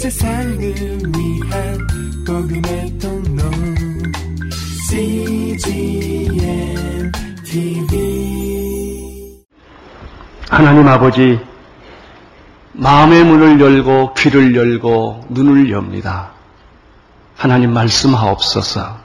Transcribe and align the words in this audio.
세상을 0.00 0.58
위한 0.58 1.78
복음의 2.26 2.98
통로 2.98 3.42
CGM 4.88 6.32
TV 7.44 9.44
하나님 10.48 10.88
아버지, 10.88 11.38
마음의 12.72 13.24
문을 13.24 13.60
열고 13.60 14.14
귀를 14.14 14.56
열고 14.56 15.26
눈을 15.28 15.70
엽니다. 15.70 16.30
하나님 17.36 17.74
말씀하옵소서. 17.74 18.96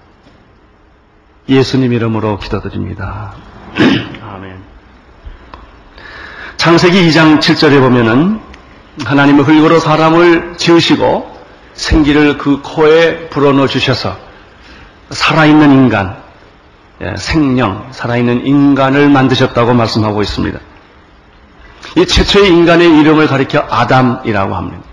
예수님 1.49 1.91
이름으로 1.91 2.39
기도드립니다. 2.39 3.33
아멘. 4.23 4.63
창세기 6.55 7.09
2장 7.09 7.39
7절에 7.39 7.81
보면은 7.81 8.54
하나님은 9.03 9.43
흙으로 9.43 9.79
사람을 9.79 10.55
지으시고 10.57 11.35
생기를 11.73 12.37
그 12.37 12.61
코에 12.61 13.27
불어넣어 13.29 13.67
주셔서 13.67 14.17
살아있는 15.09 15.71
인간, 15.71 16.17
예, 17.01 17.15
생명, 17.17 17.89
살아있는 17.91 18.45
인간을 18.45 19.09
만드셨다고 19.09 19.73
말씀하고 19.73 20.21
있습니다. 20.21 20.59
이 21.97 22.05
최초의 22.05 22.49
인간의 22.49 22.99
이름을 22.99 23.27
가리켜 23.27 23.65
아담이라고 23.69 24.55
합니다. 24.55 24.83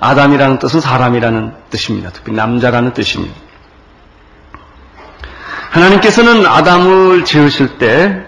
아담이라는 0.00 0.58
뜻은 0.58 0.80
사람이라는 0.80 1.54
뜻입니다. 1.70 2.10
특히 2.12 2.32
남자라는 2.32 2.92
뜻입니다. 2.92 3.34
하나님께서는 5.70 6.46
아담을 6.46 7.24
지으실 7.24 7.78
때 7.78 8.22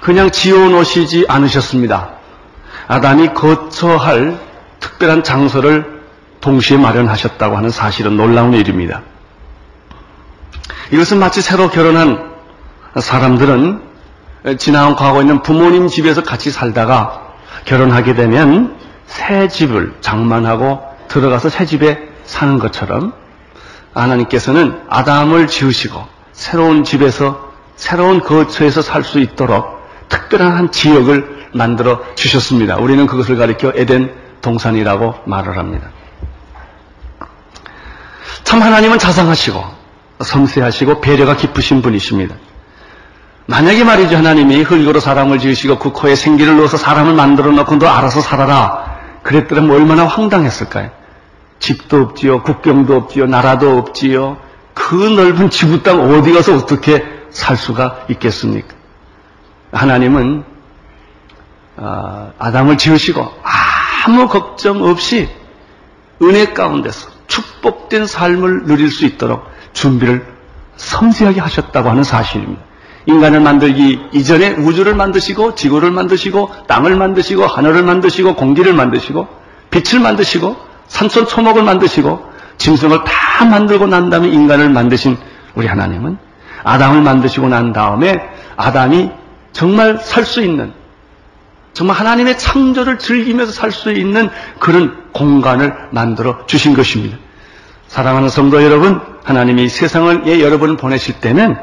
그냥 0.00 0.30
지어 0.30 0.68
놓으시지 0.68 1.26
않으셨습니다. 1.28 2.10
아담이 2.86 3.34
거처할 3.34 4.38
특별한 4.80 5.22
장소를 5.24 6.02
동시에 6.40 6.76
마련하셨다고 6.76 7.56
하는 7.56 7.70
사실은 7.70 8.16
놀라운 8.16 8.52
일입니다. 8.52 9.02
이것은 10.92 11.18
마치 11.18 11.40
새로 11.40 11.70
결혼한 11.70 12.32
사람들은 13.00 13.80
지나온 14.58 14.94
과거에 14.94 15.22
있는 15.22 15.42
부모님 15.42 15.88
집에서 15.88 16.22
같이 16.22 16.50
살다가 16.50 17.22
결혼하게 17.64 18.14
되면 18.14 18.76
새 19.06 19.48
집을 19.48 19.94
장만하고 20.00 20.82
들어가서 21.08 21.48
새 21.48 21.64
집에 21.64 21.98
사는 22.24 22.58
것처럼 22.58 23.14
하나님께서는 23.94 24.82
아담을 24.90 25.46
지으시고 25.46 26.04
새로운 26.32 26.84
집에서 26.84 27.52
새로운 27.76 28.20
거처에서 28.20 28.82
살 28.82 29.02
수 29.02 29.18
있도록 29.18 29.73
특별한 30.08 30.56
한 30.56 30.70
지역을 30.70 31.48
만들어 31.52 32.02
주셨습니다. 32.14 32.76
우리는 32.76 33.06
그것을 33.06 33.36
가리켜 33.36 33.72
에덴 33.74 34.12
동산이라고 34.40 35.14
말을 35.26 35.56
합니다. 35.56 35.88
참 38.42 38.62
하나님은 38.62 38.98
자상하시고 38.98 39.64
섬세하시고 40.22 41.00
배려가 41.00 41.36
깊으신 41.36 41.82
분이십니다. 41.82 42.34
만약에 43.46 43.84
말이죠 43.84 44.16
하나님이 44.16 44.62
흙으로 44.62 45.00
사람을 45.00 45.38
지으시고 45.38 45.78
그 45.78 45.90
코에 45.90 46.14
생기를 46.14 46.56
넣어서 46.56 46.76
사람을 46.76 47.14
만들어 47.14 47.50
놓고 47.50 47.78
너 47.78 47.88
알아서 47.88 48.20
살아라 48.20 48.98
그랬더라면 49.22 49.70
얼마나 49.70 50.06
황당했을까요? 50.06 50.90
집도 51.58 52.00
없지요 52.02 52.42
국경도 52.42 52.96
없지요 52.96 53.26
나라도 53.26 53.76
없지요 53.78 54.38
그 54.72 54.94
넓은 54.94 55.50
지구 55.50 55.82
땅 55.82 56.00
어디 56.00 56.32
가서 56.32 56.56
어떻게 56.56 57.04
살 57.30 57.56
수가 57.56 58.06
있겠습니까? 58.08 58.74
하나님은 59.74 60.44
아, 61.76 62.30
아담을 62.38 62.78
지으시고 62.78 63.28
아무 64.06 64.28
걱정 64.28 64.82
없이 64.84 65.28
은혜 66.22 66.46
가운데서 66.52 67.10
축복된 67.26 68.06
삶을 68.06 68.64
누릴 68.64 68.90
수 68.90 69.04
있도록 69.04 69.44
준비를 69.72 70.26
섬세하게 70.76 71.40
하셨다고 71.40 71.90
하는 71.90 72.04
사실입니다. 72.04 72.62
인간을 73.06 73.40
만들기 73.40 74.08
이전에 74.12 74.52
우주를 74.52 74.94
만드시고 74.94 75.56
지구를 75.56 75.90
만드시고 75.90 76.50
땅을 76.66 76.96
만드시고 76.96 77.46
하늘을 77.46 77.82
만드시고 77.82 78.34
공기를 78.34 78.72
만드시고 78.72 79.28
빛을 79.70 80.00
만드시고 80.00 80.56
산천 80.86 81.26
초목을 81.26 81.64
만드시고 81.64 82.32
짐승을 82.56 83.04
다 83.04 83.44
만들고 83.44 83.88
난 83.88 84.10
다음에 84.10 84.28
인간을 84.28 84.70
만드신 84.70 85.18
우리 85.54 85.66
하나님은 85.66 86.16
아담을 86.62 87.02
만드시고 87.02 87.48
난 87.48 87.72
다음에 87.72 88.16
아담이 88.56 89.10
정말 89.54 89.98
살 90.02 90.24
수 90.24 90.42
있는 90.42 90.74
정말 91.72 91.96
하나님의 91.96 92.38
창조를 92.38 92.98
즐기면서 92.98 93.52
살 93.52 93.72
수 93.72 93.90
있는 93.92 94.28
그런 94.58 95.10
공간을 95.12 95.74
만들어 95.90 96.44
주신 96.46 96.74
것입니다. 96.74 97.16
사랑하는 97.88 98.28
성도 98.28 98.62
여러분, 98.62 99.00
하나님이 99.24 99.68
세상을 99.68 100.40
여러분을 100.40 100.76
보내실 100.76 101.20
때는 101.20 101.56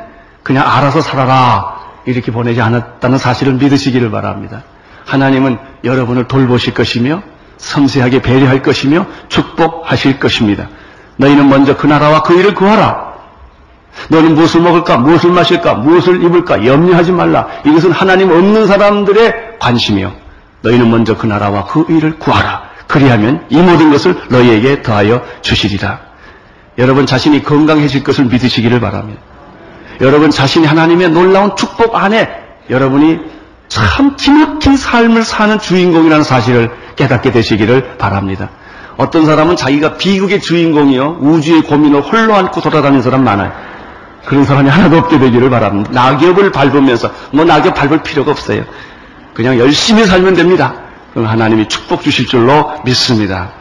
그냥 0.44 0.68
알아서 0.68 1.02
살아라 1.02 1.80
이렇게 2.06 2.32
보내지 2.32 2.62
않았다는 2.62 3.18
사실을 3.18 3.54
믿으시기를 3.54 4.10
바랍니다. 4.10 4.64
하나님은 5.06 5.58
여러분을 5.84 6.28
돌보실 6.28 6.74
것이며 6.74 7.22
섬세하게 7.58 8.22
배려할 8.22 8.62
것이며 8.64 9.06
축복하실 9.30 10.20
것입니다. 10.20 10.70
너희는 11.18 11.48
먼저 11.50 11.78
그 11.78 11.86
나라와 11.88 12.24
그 12.24 12.34
일을 12.34 12.54
구하라. 12.54 13.11
너는 14.10 14.36
무엇을 14.36 14.62
먹을까, 14.62 14.98
무엇을 14.98 15.32
마실까, 15.32 15.76
무엇을 15.76 16.24
입을까 16.24 16.66
염려하지 16.66 17.12
말라. 17.12 17.48
이것은 17.66 17.92
하나님 17.92 18.32
없는 18.32 18.68
사람들의 18.68 19.58
관심이요. 19.60 20.14
너희는 20.62 20.90
먼저 20.90 21.18
그 21.18 21.26
나라와 21.26 21.66
그 21.66 21.86
일을 21.90 22.20
구하라. 22.20 22.70
그리하면 22.88 23.46
이 23.50 23.58
모든 23.58 23.92
것을 23.92 24.16
너희에게 24.30 24.82
더하여 24.82 25.24
주시리라. 25.42 26.00
여러분 26.78 27.06
자신이 27.06 27.44
건강해질 27.44 28.04
것을 28.04 28.26
믿으시기를 28.26 28.80
바랍니다. 28.80 29.22
여러분 30.02 30.32
자신이 30.32 30.66
하나님의 30.66 31.10
놀라운 31.10 31.56
축복 31.56 31.96
안에 31.96 32.30
여러분이 32.70 33.20
참 33.68 34.16
기막힌 34.18 34.76
삶을 34.76 35.24
사는 35.24 35.58
주인공이라는 35.60 36.24
사실을 36.24 36.72
깨닫게 36.96 37.32
되시기를 37.32 37.98
바랍니다. 37.98 38.50
어떤 38.98 39.26
사람은 39.26 39.56
자기가 39.56 39.96
비극의 39.96 40.42
주인공이요. 40.42 41.20
우주의 41.22 41.62
고민을 41.62 42.02
홀로 42.02 42.36
안고 42.36 42.62
돌아다니는 42.62 43.02
사람 43.02 43.24
많아요. 43.24 43.52
그런 44.26 44.46
사람이 44.46 44.70
하나도 44.70 44.98
없게 44.98 45.20
되기를 45.20 45.50
바랍니다. 45.50 45.90
낙엽을 45.92 46.52
밟으면서 46.52 47.12
뭐 47.32 47.46
낙엽 47.46 47.74
밟을 47.74 48.04
필요가 48.04 48.32
없어요. 48.32 48.66
그냥 49.34 49.58
열심히 49.58 50.06
살면 50.06 50.36
됩니다. 50.36 50.76
그럼 51.14 51.28
하나님이 51.28 51.68
축복 51.68 52.04
주실 52.04 52.28
줄로 52.28 52.74
믿습니다. 52.86 53.52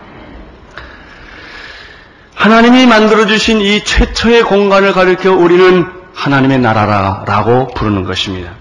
하나님이 2.34 2.86
만들어주신 2.86 3.60
이 3.60 3.84
최초의 3.84 4.44
공간을 4.44 4.92
가리켜 4.92 5.32
우리는 5.32 5.86
하나님의 6.14 6.58
나라라고 6.58 7.68
부르는 7.74 8.04
것입니다. 8.04 8.52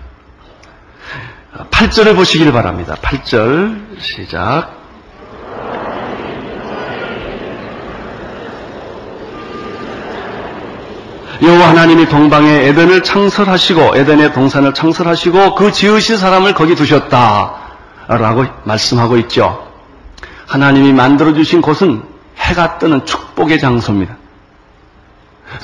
8절을 1.72 2.16
보시기를 2.16 2.52
바랍니다. 2.52 2.96
8절 3.02 4.00
시작. 4.00 4.79
여호와 11.42 11.70
하나님이 11.70 12.08
동방에 12.10 12.68
에덴을 12.68 13.04
창설하시고 13.04 13.96
에덴의 13.96 14.34
동산을 14.34 14.74
창설하시고 14.74 15.56
그 15.56 15.72
지으신 15.72 16.18
사람을 16.18 16.54
거기 16.54 16.76
두셨다라고 16.76 18.46
말씀하고 18.64 19.18
있죠. 19.18 19.66
하나님이 20.48 20.92
만들어 20.92 21.34
주신 21.34 21.62
곳은 21.62 22.04
해가 22.38 22.78
뜨는 22.80 23.06
축복의 23.06 23.60
장소입니다. 23.60 24.18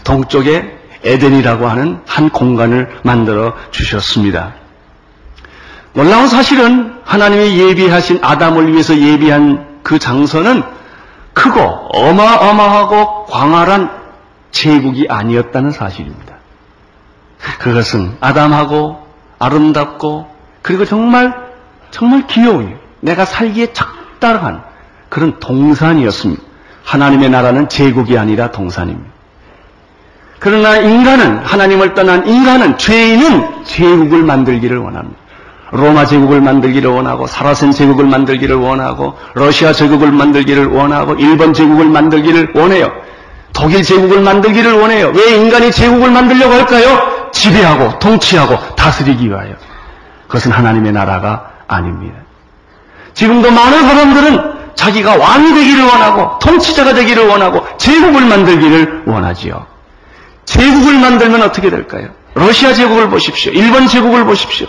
동쪽에 0.04 0.78
에덴이라고 1.04 1.68
하는 1.68 2.00
한 2.06 2.30
공간을 2.30 3.00
만들어 3.04 3.54
주셨습니다. 3.72 4.54
놀라운 5.94 6.28
사실은 6.28 6.96
하나님이 7.04 7.60
예비하신 7.60 8.20
아담을 8.22 8.72
위해서 8.72 8.98
예비한 8.98 9.80
그 9.84 10.00
장소는 10.00 10.64
크고 11.34 11.60
어마어마하고 11.60 13.26
광활한 13.26 14.05
제국이 14.56 15.08
아니었다는 15.10 15.72
사실입니다. 15.72 16.36
그것은 17.60 18.16
아담하고 18.22 19.06
아름답고 19.38 20.28
그리고 20.62 20.86
정말 20.86 21.36
정말 21.92 22.26
귀여운 22.28 22.78
내가 23.02 23.26
살기에 23.26 23.74
적당한 23.74 24.64
그런 25.10 25.40
동산이었습니다. 25.40 26.42
하나님의 26.86 27.30
나라는 27.30 27.68
제국이 27.68 28.18
아니라 28.18 28.52
동산입니다. 28.52 29.12
그러나 30.40 30.78
인간은 30.78 31.40
하나님을 31.40 31.94
떠난 31.94 32.26
인간은 32.26 32.78
죄인은 32.78 33.66
제국을 33.66 34.24
만들기를 34.24 34.78
원합니다. 34.78 35.20
로마 35.72 36.06
제국을 36.06 36.40
만들기를 36.40 36.90
원하고 36.90 37.28
사라센 37.28 37.72
제국을 37.72 38.06
만들기를 38.06 38.56
원하고 38.56 39.18
러시아 39.34 39.74
제국을 39.74 40.14
만들기를 40.14 40.68
원하고 40.68 41.16
일본 41.16 41.54
제국을 41.54 41.90
만들기를 41.90 42.54
원해요. 42.56 42.90
독일 43.56 43.84
제국을 43.84 44.20
만들기를 44.20 44.74
원해요. 44.74 45.12
왜 45.16 45.36
인간이 45.36 45.72
제국을 45.72 46.12
만들려고 46.12 46.54
할까요? 46.54 47.30
지배하고 47.32 48.00
통치하고 48.00 48.76
다스리기 48.76 49.30
위하여. 49.30 49.54
그것은 50.28 50.52
하나님의 50.52 50.92
나라가 50.92 51.52
아닙니다. 51.68 52.18
지금도 53.14 53.50
많은 53.50 53.88
사람들은 53.88 54.56
자기가 54.76 55.16
왕이 55.16 55.54
되기를 55.54 55.86
원하고 55.86 56.38
통치자가 56.40 56.94
되기를 56.94 57.28
원하고 57.28 57.66
제국을 57.78 58.26
만들기를 58.26 59.04
원하지요. 59.08 59.66
제국을 60.44 61.00
만들면 61.00 61.42
어떻게 61.42 61.70
될까요? 61.70 62.10
러시아 62.34 62.74
제국을 62.74 63.10
보십시오. 63.10 63.54
일본 63.54 63.88
제국을 63.88 64.26
보십시오. 64.26 64.68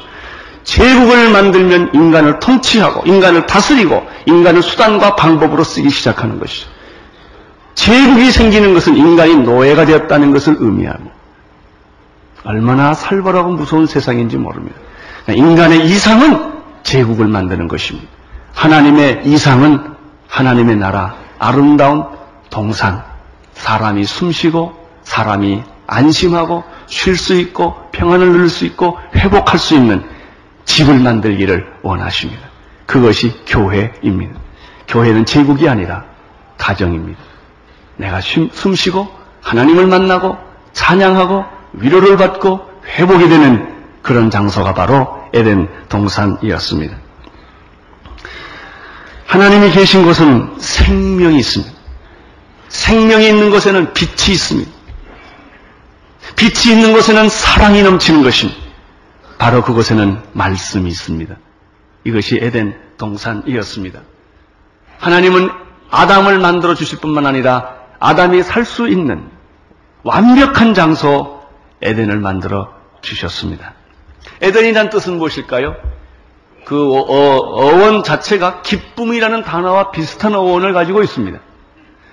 제국을 0.63 1.31
만들면 1.31 1.91
인간을 1.93 2.39
통치하고 2.39 3.03
인간을 3.05 3.47
다스리고 3.47 4.07
인간을 4.27 4.63
수단과 4.63 5.17
방법으로 5.17 5.65
쓰기 5.65 5.91
시작하는 5.91 6.39
것이죠. 6.39 6.76
제국이 7.77 8.33
생기는 8.33 8.75
것은 8.75 8.97
인간이 8.97 9.37
노예가 9.37 9.85
되었다는 9.85 10.33
것을 10.33 10.57
의미하고 10.59 11.05
얼마나 12.43 12.95
살벌하고 12.95 13.53
무서운 13.53 13.87
세상인지 13.87 14.39
모릅니다. 14.39 14.77
인간의 15.29 15.87
이상은 15.87 16.53
제국을 16.83 17.29
만드는 17.29 17.69
것입니다. 17.69 18.09
하나님의 18.55 19.23
이상은 19.27 19.95
하나님의 20.29 20.77
나라, 20.77 21.17
아름다운 21.39 22.05
동산, 22.51 23.05
사람이 23.53 24.05
숨쉬고 24.05 24.75
사람이 25.03 25.63
안심하고 25.87 26.65
쉴 26.87 27.17
수 27.17 27.35
있고 27.35 27.77
평안을 27.93 28.33
누릴 28.33 28.49
수 28.49 28.65
있고 28.65 28.99
회복할 29.15 29.59
수 29.59 29.75
있는 29.75 30.05
집을 30.65 30.99
만들기를 30.99 31.75
원하십니다. 31.83 32.43
그것이 32.87 33.33
교회입니다. 33.47 34.41
교회는 34.89 35.27
제국이 35.27 35.69
아니라 35.69 36.05
가정입니다. 36.59 37.21
내가 37.97 38.21
숨 38.21 38.75
쉬고 38.75 39.09
하나님을 39.43 39.87
만나고 39.87 40.37
찬양하고 40.73 41.45
위로를 41.75 42.17
받고 42.17 42.69
회복이 42.87 43.29
되는 43.29 43.75
그런 44.03 44.31
장소가 44.31 44.75
바로 44.75 45.09
에덴 45.33 45.69
동산이었습니다. 45.89 46.97
하나님이 49.27 49.71
계신 49.73 50.05
곳은 50.05 50.55
생명이 50.59 51.39
있습니다. 51.39 51.73
생명이 52.69 53.27
있는 53.29 53.51
곳에는 53.51 53.93
빛이 53.93 54.33
있습니다. 54.35 54.71
빛이 56.37 56.75
있는 56.75 56.93
곳에는 56.93 57.29
사랑이 57.29 57.83
넘치는 57.83 58.23
것입니다. 58.23 58.61
바로 59.39 59.63
그곳에는 59.63 60.23
말씀이 60.33 60.89
있습니다. 60.89 61.37
이것이 62.05 62.39
에덴 62.41 62.79
동산이었습니다. 62.99 64.01
하나님은 64.99 65.51
아담을 65.91 66.39
만들어 66.39 66.75
주실 66.75 66.99
뿐만 66.99 67.27
아니라 67.27 67.76
아담이 67.99 68.43
살 68.43 68.65
수 68.65 68.89
있는 68.89 69.31
완벽한 70.03 70.75
장소 70.75 71.43
에덴을 71.83 72.19
만들어 72.21 72.73
주셨습니다. 73.01 73.75
에덴이란 74.41 74.91
뜻은 74.91 75.19
무엇일까요? 75.19 75.77
그 76.65 76.95
어, 76.95 77.03
어원 77.05 78.03
자체가 78.03 78.63
기쁨이라는 78.63 79.43
단어와 79.45 79.91
비슷한 79.93 80.35
어원을 80.35 80.73
가지고 80.73 81.03
있습니다. 81.03 81.39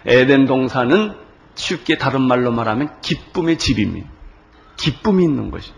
에덴 0.06 0.46
동산은 0.46 1.16
쉽게 1.56 1.98
다른 1.98 2.22
말로 2.22 2.52
말하면 2.52 2.90
기쁨의 3.02 3.58
집입니다. 3.58 4.08
기쁨이 4.78 5.24
있는 5.24 5.50
것이. 5.52 5.72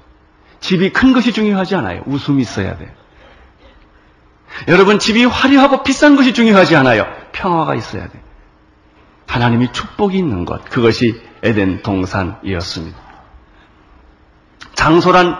집이 0.59 0.91
큰 0.93 1.13
것이 1.13 1.31
중요하지 1.31 1.75
않아요. 1.75 2.01
웃음이 2.05 2.41
있어야 2.41 2.77
돼요. 2.77 2.89
여러분, 4.67 4.99
집이 4.99 5.25
화려하고 5.25 5.83
비싼 5.83 6.15
것이 6.15 6.33
중요하지 6.33 6.75
않아요. 6.77 7.05
평화가 7.33 7.75
있어야 7.75 8.07
돼요. 8.07 8.23
하나님이 9.27 9.71
축복이 9.71 10.17
있는 10.17 10.45
것. 10.45 10.63
그것이 10.69 11.21
에덴 11.43 11.81
동산이었습니다. 11.81 12.97
장소란 14.75 15.37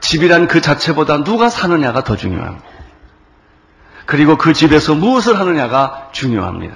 집이란 0.00 0.48
그 0.48 0.60
자체보다 0.60 1.24
누가 1.24 1.48
사느냐가 1.48 2.04
더 2.04 2.16
중요합니다. 2.16 2.64
그리고 4.06 4.36
그 4.36 4.52
집에서 4.52 4.94
무엇을 4.94 5.38
하느냐가 5.38 6.08
중요합니다. 6.12 6.74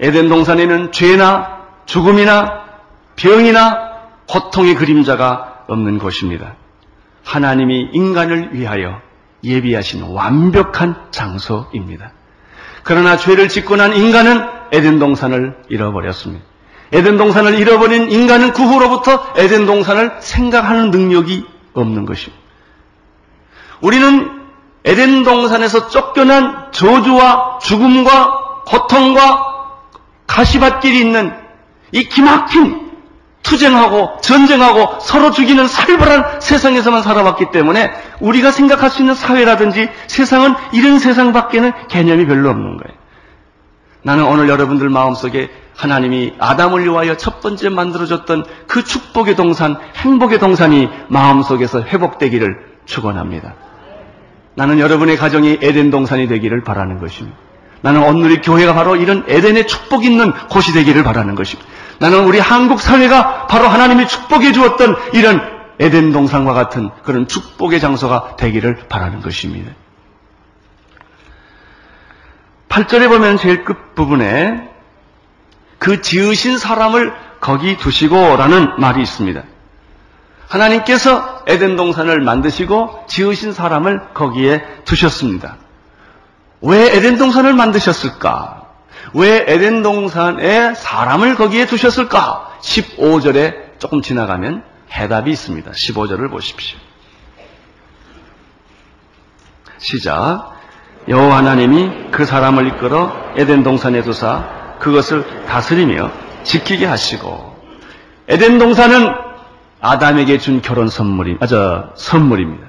에덴 0.00 0.28
동산에는 0.28 0.92
죄나 0.92 1.62
죽음이나 1.86 2.64
병이나 3.16 3.92
고통의 4.28 4.74
그림자가 4.74 5.64
없는 5.68 5.98
곳입니다. 5.98 6.56
하나님이 7.24 7.90
인간을 7.92 8.54
위하여 8.54 9.00
예비하신 9.44 10.02
완벽한 10.02 10.96
장소입니다. 11.10 12.12
그러나 12.82 13.16
죄를 13.16 13.48
짓고 13.48 13.76
난 13.76 13.96
인간은 13.96 14.61
에덴 14.72 14.98
동산을 14.98 15.56
잃어버렸습니다. 15.68 16.44
에덴 16.92 17.16
동산을 17.16 17.54
잃어버린 17.58 18.10
인간은 18.10 18.52
그 18.52 18.62
후로부터 18.62 19.24
에덴 19.36 19.66
동산을 19.66 20.16
생각하는 20.20 20.90
능력이 20.90 21.46
없는 21.74 22.06
것입니다. 22.06 22.42
우리는 23.80 24.42
에덴 24.84 25.22
동산에서 25.22 25.88
쫓겨난 25.88 26.72
저주와 26.72 27.58
죽음과 27.60 28.64
고통과 28.66 29.52
가시밭길이 30.26 30.98
있는 30.98 31.32
이 31.92 32.04
기막힌 32.04 32.90
투쟁하고 33.42 34.20
전쟁하고 34.20 35.00
서로 35.00 35.30
죽이는 35.30 35.66
살벌한 35.66 36.40
세상에서만 36.40 37.02
살아왔기 37.02 37.50
때문에 37.50 37.90
우리가 38.20 38.50
생각할 38.50 38.88
수 38.88 39.02
있는 39.02 39.14
사회라든지 39.14 39.88
세상은 40.06 40.54
이런 40.72 40.98
세상밖에는 40.98 41.72
개념이 41.88 42.26
별로 42.26 42.50
없는 42.50 42.76
거예요. 42.78 43.01
나는 44.02 44.24
오늘 44.24 44.48
여러분들 44.48 44.88
마음속에 44.88 45.48
하나님이 45.76 46.34
아담을 46.38 46.84
위하여 46.84 47.16
첫 47.16 47.40
번째 47.40 47.68
만들어줬던 47.68 48.44
그 48.66 48.84
축복의 48.84 49.36
동산, 49.36 49.76
행복의 49.96 50.38
동산이 50.38 50.88
마음속에서 51.08 51.82
회복되기를 51.82 52.58
축원합니다. 52.84 53.54
나는 54.54 54.78
여러분의 54.78 55.16
가정이 55.16 55.58
에덴 55.62 55.90
동산이 55.90 56.28
되기를 56.28 56.62
바라는 56.62 56.98
것입니다. 56.98 57.38
나는 57.80 58.02
오늘의 58.02 58.42
교회가 58.42 58.74
바로 58.74 58.96
이런 58.96 59.24
에덴의 59.26 59.66
축복 59.66 60.04
있는 60.04 60.32
곳이 60.48 60.72
되기를 60.72 61.02
바라는 61.02 61.34
것입니다. 61.34 61.68
나는 61.98 62.24
우리 62.24 62.38
한국 62.38 62.80
사회가 62.80 63.46
바로 63.46 63.68
하나님이 63.68 64.06
축복해 64.08 64.52
주었던 64.52 64.96
이런 65.14 65.40
에덴 65.78 66.12
동산과 66.12 66.52
같은 66.52 66.90
그런 67.02 67.26
축복의 67.26 67.80
장소가 67.80 68.36
되기를 68.36 68.88
바라는 68.88 69.20
것입니다. 69.20 69.72
8절에 72.72 73.06
보면 73.08 73.36
제일 73.36 73.64
끝부분에 73.64 74.70
그 75.78 76.00
지으신 76.00 76.56
사람을 76.56 77.12
거기 77.38 77.76
두시고 77.76 78.36
라는 78.36 78.66
말이 78.78 79.02
있습니다. 79.02 79.42
하나님께서 80.48 81.42
에덴 81.46 81.76
동산을 81.76 82.22
만드시고 82.22 83.04
지으신 83.08 83.52
사람을 83.52 84.14
거기에 84.14 84.64
두셨습니다. 84.86 85.58
왜 86.62 86.96
에덴 86.96 87.18
동산을 87.18 87.52
만드셨을까? 87.52 88.62
왜 89.12 89.44
에덴 89.46 89.82
동산에 89.82 90.74
사람을 90.74 91.34
거기에 91.34 91.66
두셨을까? 91.66 92.56
15절에 92.62 93.80
조금 93.80 94.00
지나가면 94.00 94.64
해답이 94.90 95.30
있습니다. 95.30 95.72
15절을 95.72 96.30
보십시오. 96.30 96.78
시작. 99.76 100.51
여호와 101.08 101.38
하나님이 101.38 102.10
그 102.10 102.24
사람을 102.24 102.66
이끌어 102.68 103.12
에덴 103.36 103.62
동산에 103.62 104.02
두사 104.02 104.76
그것을 104.78 105.44
다스리며 105.46 106.10
지키게 106.44 106.86
하시고 106.86 107.56
에덴 108.28 108.58
동산은 108.58 109.08
아담에게 109.80 110.38
준 110.38 110.62
결혼 110.62 110.88
선물이 110.88 111.38
아저 111.40 111.90
선물입니다. 111.96 112.68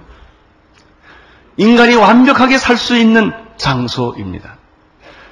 인간이 1.58 1.96
완벽하게 1.96 2.58
살 2.58 2.76
수 2.78 2.98
있는 2.98 3.32
장소입니다. 3.58 4.58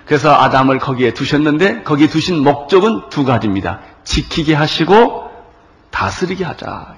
그래서 0.06 0.34
아담을 0.36 0.78
거기에 0.78 1.14
두셨는데 1.14 1.84
거기에 1.84 2.08
두신 2.08 2.44
목적은 2.44 3.10
두 3.10 3.24
가지입니다. 3.26 3.80
지키게 4.04 4.54
하시고 4.54 5.32
다스리게 5.90 6.44
하자. 6.44 6.96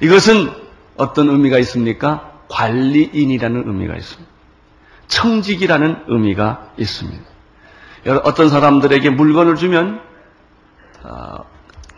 이것은 0.00 0.50
어떤 0.96 1.28
의미가 1.30 1.58
있습니까? 1.60 2.30
관리인이라는 2.48 3.64
의미가 3.66 3.96
있습니다. 3.96 4.33
청직이라는 5.08 6.04
의미가 6.08 6.72
있습니다. 6.76 7.24
어떤 8.24 8.48
사람들에게 8.48 9.10
물건을 9.10 9.56
주면 9.56 10.00
어, 11.02 11.44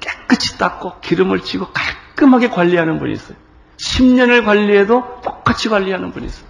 깨끗이 0.01 0.59
닦고 0.59 1.01
기름을 1.01 1.41
치고 1.41 1.69
깔끔하게 1.73 2.51
관리하는 2.51 2.99
분이 2.99 3.13
있어요. 3.13 3.37
10년을 3.77 4.45
관리해도 4.45 5.21
똑같이 5.23 5.69
관리하는 5.69 6.13
분이 6.13 6.27
있어요. 6.27 6.47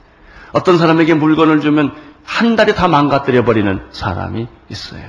어떤 0.52 0.78
사람에게 0.78 1.14
물건을 1.14 1.60
주면 1.60 1.94
한 2.24 2.56
달에 2.56 2.74
다 2.74 2.88
망가뜨려 2.88 3.44
버리는 3.44 3.86
사람이 3.90 4.48
있어요. 4.68 5.08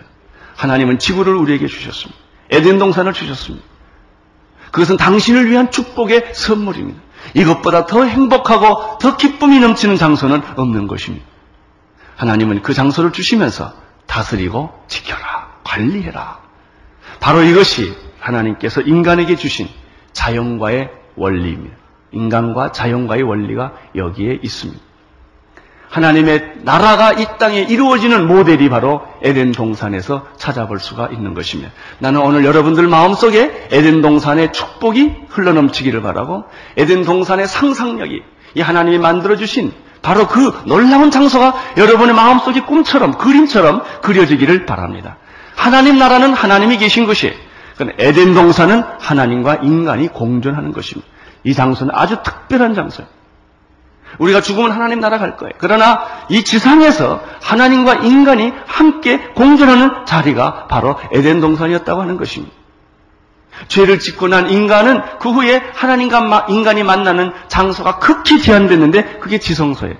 하나님은 0.55 0.99
지구를 0.99 1.35
우리에게 1.35 1.67
주셨습니다. 1.67 2.19
에덴 2.49 2.79
동산을 2.79 3.13
주셨습니다. 3.13 3.65
그것은 4.71 4.97
당신을 4.97 5.49
위한 5.49 5.71
축복의 5.71 6.33
선물입니다. 6.33 6.99
이것보다 7.33 7.85
더 7.85 8.03
행복하고 8.03 8.97
더 8.99 9.17
기쁨이 9.17 9.59
넘치는 9.59 9.97
장소는 9.97 10.41
없는 10.55 10.87
것입니다. 10.87 11.25
하나님은 12.17 12.61
그 12.63 12.73
장소를 12.73 13.11
주시면서 13.11 13.73
다스리고 14.07 14.71
지켜라, 14.87 15.53
관리해라. 15.63 16.39
바로 17.19 17.43
이것이 17.43 17.93
하나님께서 18.19 18.81
인간에게 18.81 19.35
주신 19.35 19.67
자연과의 20.13 20.89
원리입니다. 21.15 21.75
인간과 22.11 22.71
자연과의 22.71 23.23
원리가 23.23 23.73
여기에 23.95 24.39
있습니다. 24.41 24.81
하나님의 25.89 26.53
나라가 26.63 27.13
이 27.13 27.25
땅에 27.39 27.61
이루어지는 27.61 28.27
모델이 28.27 28.67
바로 28.69 29.01
에덴 29.21 29.51
동산에서 29.51 30.27
찾아볼 30.37 30.79
수가 30.79 31.09
있는 31.09 31.33
것입니다. 31.33 31.71
나는 31.99 32.21
오늘 32.21 32.43
여러분들 32.43 32.87
마음속에 32.87 33.67
에덴 33.71 34.01
동산의 34.01 34.51
축복이 34.51 35.15
흘러넘치기를 35.29 36.01
바라고 36.01 36.43
에덴 36.75 37.03
동산의 37.03 37.47
상상력이 37.47 38.21
이 38.55 38.61
하나님이 38.61 38.97
만들어주신 38.97 39.71
바로 40.07 40.25
그 40.25 40.57
놀라운 40.63 41.11
장소가 41.11 41.53
여러분의 41.75 42.15
마음속에 42.15 42.61
꿈처럼 42.61 43.17
그림처럼 43.17 43.83
그려지기를 44.01 44.65
바랍니다. 44.65 45.17
하나님 45.53 45.99
나라는 45.99 46.33
하나님이 46.33 46.77
계신 46.77 47.05
그건 47.05 47.93
에덴 47.99 48.33
동산은 48.33 48.83
하나님과 49.01 49.55
인간이 49.63 50.07
공존하는 50.07 50.71
것입니다. 50.71 51.05
이 51.43 51.53
장소는 51.53 51.93
아주 51.93 52.23
특별한 52.23 52.73
장소예요. 52.73 53.09
우리가 54.19 54.39
죽으면 54.39 54.71
하나님 54.71 55.01
나라 55.01 55.17
갈 55.17 55.35
거예요. 55.35 55.51
그러나 55.57 56.05
이 56.29 56.41
지상에서 56.41 57.19
하나님과 57.41 57.95
인간이 57.95 58.53
함께 58.65 59.17
공존하는 59.35 60.05
자리가 60.05 60.67
바로 60.67 60.95
에덴 61.11 61.41
동산이었다고 61.41 62.01
하는 62.01 62.15
것입니다. 62.15 62.55
죄를 63.67 63.99
짓고 63.99 64.27
난 64.27 64.49
인간은 64.49 65.01
그 65.19 65.31
후에 65.31 65.61
하나님과 65.73 66.47
인간이 66.49 66.83
만나는 66.83 67.31
장소가 67.47 67.99
극히 67.99 68.41
제한됐는데 68.41 69.19
그게 69.19 69.39
지성소예요. 69.39 69.95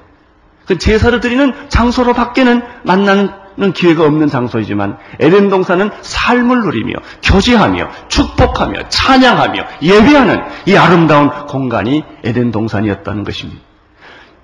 그 0.66 0.78
제사를 0.78 1.18
드리는 1.22 1.54
장소로 1.70 2.14
밖에는 2.14 2.62
만나는 2.84 3.74
기회가 3.74 4.04
없는 4.04 4.28
장소이지만 4.28 4.98
에덴 5.20 5.50
동산은 5.50 5.92
삶을 6.02 6.62
누리며 6.62 6.94
교제하며 7.24 7.90
축복하며 8.10 8.90
찬양하며 8.90 9.64
예배하는 9.82 10.42
이 10.66 10.76
아름다운 10.76 11.30
공간이 11.48 12.04
에덴 12.24 12.52
동산이었다는 12.52 13.24
것입니다. 13.24 13.62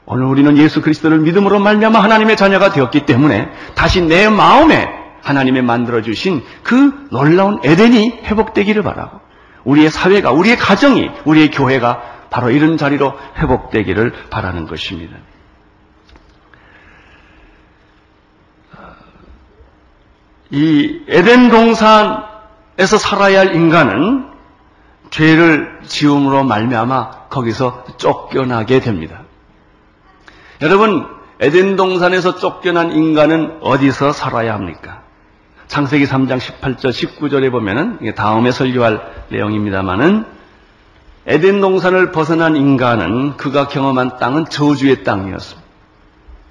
오늘 0.06 0.26
우리는 0.26 0.58
예수 0.58 0.82
그리스도를 0.82 1.20
믿음으로 1.20 1.60
말미암아 1.60 2.00
하나님의 2.00 2.38
자녀가 2.38 2.72
되었기 2.72 3.06
때문에 3.06 3.50
다시 3.76 4.02
내 4.02 4.30
마음에 4.30 5.03
하나님의 5.24 5.64
만들어 5.64 6.02
주신 6.02 6.44
그 6.64 7.08
놀라운 7.10 7.60
에덴이 7.64 8.22
회복되기를 8.26 8.84
바라고 8.84 9.20
우리의 9.64 9.90
사회가 9.90 10.32
우리의 10.32 10.58
가정이 10.58 11.10
우리의 11.26 11.52
교회가 11.52 12.02
바로 12.30 12.50
이런 12.50 12.78
자리로 12.78 13.14
회복되기를 13.38 14.30
바라는 14.30 14.68
것입니다. 14.68 15.18
이 20.50 21.02
에덴 21.08 21.50
동산에서 21.50 22.98
살아야 23.00 23.40
할 23.40 23.56
인간은 23.56 24.32
죄를 25.10 25.82
지음으로 25.86 26.44
말미암아 26.44 27.30
거기서 27.30 27.86
쫓겨나게 27.98 28.80
됩니다. 28.80 29.22
여러분, 30.62 31.08
에덴 31.40 31.76
동산에서 31.76 32.36
쫓겨난 32.38 32.92
인간은 32.92 33.60
어디서 33.62 34.12
살아야 34.12 34.54
합니까? 34.54 35.03
창세기 35.74 36.06
3장 36.06 36.38
18절, 36.38 36.92
19절에 36.92 37.50
보면은 37.50 37.98
다음에 38.14 38.52
설교할 38.52 39.26
내용입니다만은 39.30 40.24
에덴 41.26 41.62
동산을 41.62 42.12
벗어난 42.12 42.56
인간은 42.56 43.38
그가 43.38 43.68
경험한 43.70 44.20
땅은 44.20 44.46
저주의 44.52 45.04
땅이었습니다. 45.04 45.68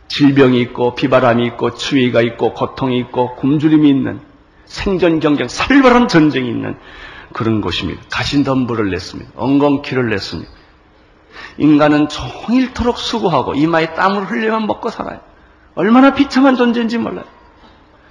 질병이 0.08 0.60
있고 0.62 0.96
비바람이 0.96 1.46
있고 1.46 1.74
추위가 1.74 2.20
있고 2.20 2.52
고통이 2.52 2.98
있고 2.98 3.36
굶주림이 3.36 3.88
있는 3.88 4.18
생존 4.64 5.20
경쟁, 5.20 5.46
살벌한 5.46 6.08
전쟁이 6.08 6.48
있는 6.48 6.74
그런 7.32 7.60
곳입니다. 7.60 8.02
가신덤불을 8.10 8.90
냈습니다. 8.90 9.30
엉겅퀴를 9.36 10.10
냈습니다. 10.10 10.50
인간은 11.58 12.08
종일토록 12.08 12.98
수고하고 12.98 13.54
이마에 13.54 13.94
땀을 13.94 14.24
흘리면 14.24 14.66
먹고 14.66 14.90
살아요. 14.90 15.20
얼마나 15.76 16.12
비참한 16.12 16.56
존재인지 16.56 16.98
몰라요. 16.98 17.24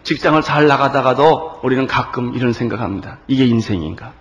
직장을 0.04 0.42
잘 0.42 0.68
나가다가도 0.68 1.60
우리는 1.64 1.88
가끔 1.88 2.34
이런 2.36 2.54
생각합니다. 2.54 3.18
이게 3.28 3.46
인생인가? 3.46 4.14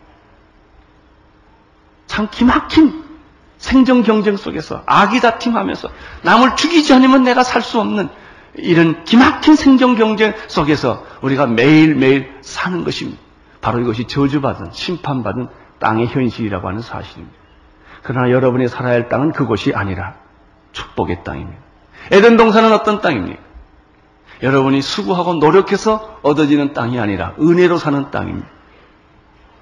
참 2.07 2.29
기막힌 2.31 3.05
생존 3.59 4.03
경쟁 4.03 4.37
속에서 4.37 4.83
아기 4.87 5.21
다툼 5.21 5.57
하면서 5.57 5.89
남을 6.23 6.57
죽이지 6.57 6.93
않으면 6.95 7.23
내가 7.23 7.43
살 7.43 7.63
수 7.63 7.81
없는 7.81 8.09
이런 8.55 9.05
기막힌 9.05 9.55
생존 9.55 9.97
경쟁 9.97 10.35
속에서 10.49 11.05
우리가 11.21 11.47
매일매일 11.47 12.33
사는 12.43 12.85
것입니다. 12.85 13.21
바로 13.61 13.81
이것이 13.81 14.07
저주받은 14.07 14.73
심판받은 14.73 15.49
땅의 15.79 16.09
현실이라고 16.09 16.69
하는 16.69 16.81
사실입니다. 16.81 17.37
그러나 18.03 18.31
여러분이 18.31 18.69
살아야 18.69 18.95
할 18.95 19.09
땅은 19.09 19.33
그곳이 19.33 19.73
아니라 19.75 20.15
축복의 20.73 21.23
땅입니다. 21.23 21.59
에덴 22.11 22.37
동산은 22.37 22.73
어떤 22.73 23.01
땅입니까? 23.01 23.50
여러분이 24.43 24.83
수고하고 24.83 25.35
노력해서 25.35 26.19
얻어지는 26.23 26.73
땅이 26.73 26.99
아니라 26.99 27.35
은혜로 27.41 27.79
사는 27.79 28.11
땅입니다. 28.11 28.49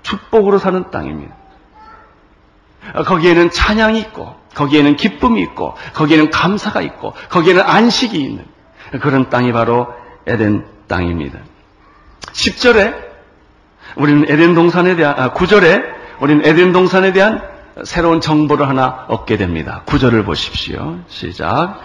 축복으로 0.02 0.58
사는 0.58 0.90
땅입니다. 0.90 1.34
거기에는 3.04 3.50
찬양이 3.50 3.98
있고, 4.00 4.34
거기에는 4.54 4.96
기쁨이 4.96 5.42
있고, 5.42 5.74
거기에는 5.94 6.30
감사가 6.30 6.80
있고, 6.82 7.12
거기에는 7.28 7.62
안식이 7.62 8.18
있는 8.18 8.44
그런 9.00 9.28
땅이 9.28 9.52
바로 9.52 9.88
에덴 10.26 10.64
땅입니다. 10.86 11.40
10절에 12.32 12.94
우리는 13.96 14.24
에덴 14.28 14.54
동산에 14.54 14.96
대한, 14.96 15.14
아, 15.18 15.32
9절에 15.34 15.82
우리는 16.20 16.46
에덴 16.46 16.72
동산에 16.72 17.12
대한 17.12 17.42
새로운 17.84 18.20
정보를 18.20 18.68
하나 18.68 19.04
얻게 19.08 19.36
됩니다. 19.36 19.82
구절을 19.86 20.24
보십시오. 20.24 20.98
시작. 21.08 21.80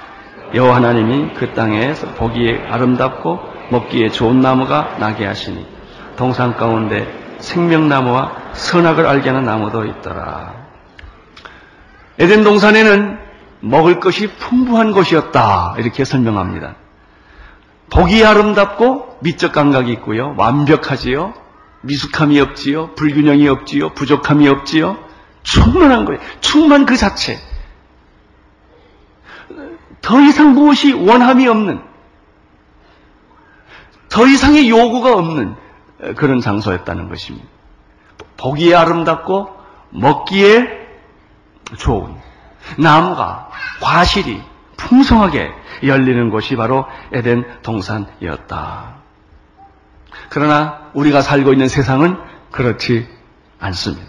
여호와 0.54 0.76
하나님이 0.76 1.34
그 1.34 1.54
땅에서 1.54 2.08
보기에 2.16 2.66
아름답고 2.70 3.40
먹기에 3.70 4.10
좋은 4.10 4.40
나무가 4.40 4.98
나게 5.00 5.26
하시니 5.26 5.66
동산 6.16 6.56
가운데 6.56 7.08
생명나무와 7.40 8.54
선악을 8.54 9.06
알게 9.06 9.30
하는 9.30 9.44
나무도 9.44 9.86
있더라. 9.86 10.54
에덴 12.20 12.44
동산에는 12.44 13.20
먹을 13.62 14.00
것이 14.00 14.28
풍부한 14.28 14.92
곳이었다. 14.92 15.76
이렇게 15.80 16.06
설명합니다. 16.06 16.76
보기 17.90 18.24
아름답고 18.24 19.18
미적 19.22 19.54
감각이 19.54 19.92
있고요. 19.94 20.36
완벽하지요. 20.38 21.34
미숙함이 21.82 22.40
없지요. 22.40 22.96
불균형이 22.96 23.48
없지요. 23.48 23.94
부족함이 23.94 24.48
없지요. 24.48 24.98
충만한 25.44 26.06
거예요. 26.06 26.22
충만 26.40 26.86
그 26.86 26.96
자체. 26.96 27.38
더 30.04 30.22
이상 30.22 30.54
무엇이 30.54 30.94
원함이 30.94 31.48
없는, 31.48 31.82
더 34.10 34.28
이상의 34.28 34.70
요구가 34.70 35.16
없는 35.16 35.56
그런 36.16 36.42
장소였다는 36.42 37.10
것입니다. 37.10 37.48
보기에 38.38 38.76
아름답고 38.76 39.50
먹기에 39.90 40.68
좋은 41.78 42.14
나무가 42.78 43.50
과실이 43.82 44.42
풍성하게 44.78 45.50
열리는 45.84 46.30
곳이 46.30 46.58
바로 46.58 46.86
에덴 47.14 47.46
동산이었다. 47.62 48.96
그러나 50.30 50.92
우리가 50.94 51.22
살고 51.22 51.54
있는 51.54 51.68
세상은 51.70 52.18
그렇지 52.52 53.08
않습니다. 53.60 54.06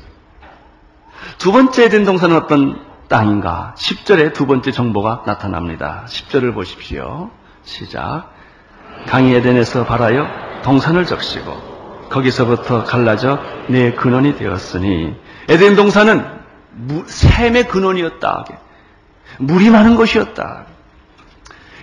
두 1.38 1.52
번째 1.52 1.88
된 1.88 2.04
동산은 2.04 2.36
어떤 2.36 2.84
땅인가? 3.08 3.75
10절에 3.76 4.32
두 4.32 4.46
번째 4.46 4.70
정보가 4.73 5.25
나타납니다. 5.26 6.04
10절을 6.08 6.54
보십시오. 6.54 7.30
시작. 7.62 8.32
강이 9.06 9.34
에덴에서 9.34 9.84
발하여 9.84 10.26
동산을 10.62 11.04
적시고 11.04 12.08
거기서부터 12.08 12.84
갈라져 12.84 13.38
내 13.68 13.92
근원이 13.92 14.37
되었으니 14.37 15.16
에덴 15.49 15.76
동산은 15.76 16.25
샘의 17.06 17.68
근원이었다. 17.68 18.44
물이 19.38 19.70
많은 19.70 19.96
것이었다. 19.96 20.66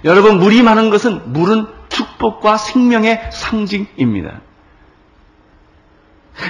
여러분 0.04 0.40
물이 0.40 0.64
많은 0.64 0.90
것은 0.90 1.34
물은 1.34 1.68
축복과 1.90 2.58
생명의 2.58 3.30
상징입니다. 3.32 4.42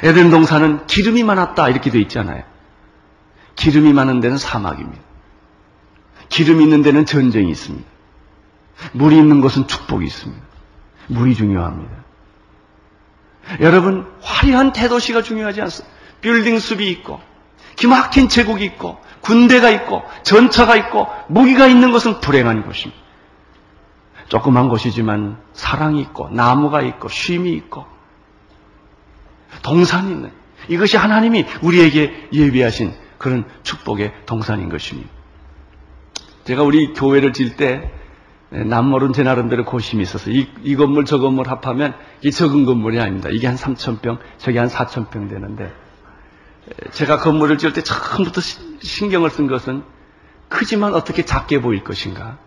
에덴 0.03 0.29
동산은 0.29 0.87
기름이 0.87 1.23
많았다 1.23 1.69
이렇게 1.69 1.89
돼 1.89 1.99
있잖아요. 2.01 2.43
기름이 3.55 3.93
많은 3.93 4.19
데는 4.19 4.37
사막입니다. 4.37 5.01
기름이 6.29 6.63
있는 6.63 6.81
데는 6.81 7.05
전쟁이 7.05 7.51
있습니다. 7.51 7.87
물이 8.93 9.17
있는 9.17 9.41
곳은 9.41 9.67
축복이 9.67 10.05
있습니다. 10.05 10.41
물이 11.07 11.35
중요합니다. 11.35 11.91
여러분, 13.59 14.07
화려한 14.21 14.71
대도시가 14.71 15.23
중요하지 15.23 15.61
않습니다. 15.61 15.95
빌딩 16.21 16.57
숲이 16.59 16.89
있고, 16.91 17.19
기막힌 17.75 18.29
제국이 18.29 18.63
있고, 18.65 18.97
군대가 19.21 19.69
있고, 19.69 20.03
전차가 20.23 20.75
있고, 20.77 21.07
무기가 21.27 21.67
있는 21.67 21.91
것은 21.91 22.21
불행한 22.21 22.63
곳입니다. 22.63 23.01
조그만 24.29 24.69
곳이지만 24.69 25.37
사랑이 25.53 25.99
있고, 26.01 26.29
나무가 26.29 26.81
있고, 26.81 27.09
쉼이 27.09 27.51
있고, 27.53 27.85
동산이 29.63 30.11
있는, 30.11 30.31
이것이 30.69 30.95
하나님이 30.95 31.45
우리에게 31.61 32.29
예비하신 32.31 32.93
그런 33.21 33.45
축복의 33.61 34.13
동산인 34.25 34.67
것입니다. 34.69 35.07
제가 36.43 36.63
우리 36.63 36.91
교회를 36.93 37.33
질때 37.33 37.91
네, 38.49 38.63
남모른 38.63 39.13
제 39.13 39.21
나름대로 39.21 39.63
고심이 39.63 40.01
있어서 40.01 40.31
이, 40.31 40.49
이 40.63 40.75
건물 40.75 41.05
저 41.05 41.19
건물 41.19 41.47
합하면 41.47 41.93
이 42.23 42.31
적은 42.31 42.65
건물이 42.65 42.99
아닙니다. 42.99 43.29
이게 43.31 43.45
한 43.45 43.55
3천 43.55 44.01
평, 44.01 44.17
저게 44.39 44.57
한 44.57 44.67
4천 44.67 45.11
평 45.11 45.27
되는데 45.27 45.71
제가 46.91 47.17
건물을 47.19 47.59
지을 47.59 47.73
때 47.73 47.83
처음부터 47.83 48.41
신경을 48.81 49.29
쓴 49.29 49.45
것은 49.45 49.83
크지만 50.49 50.95
어떻게 50.95 51.23
작게 51.23 51.61
보일 51.61 51.83
것인가. 51.83 52.39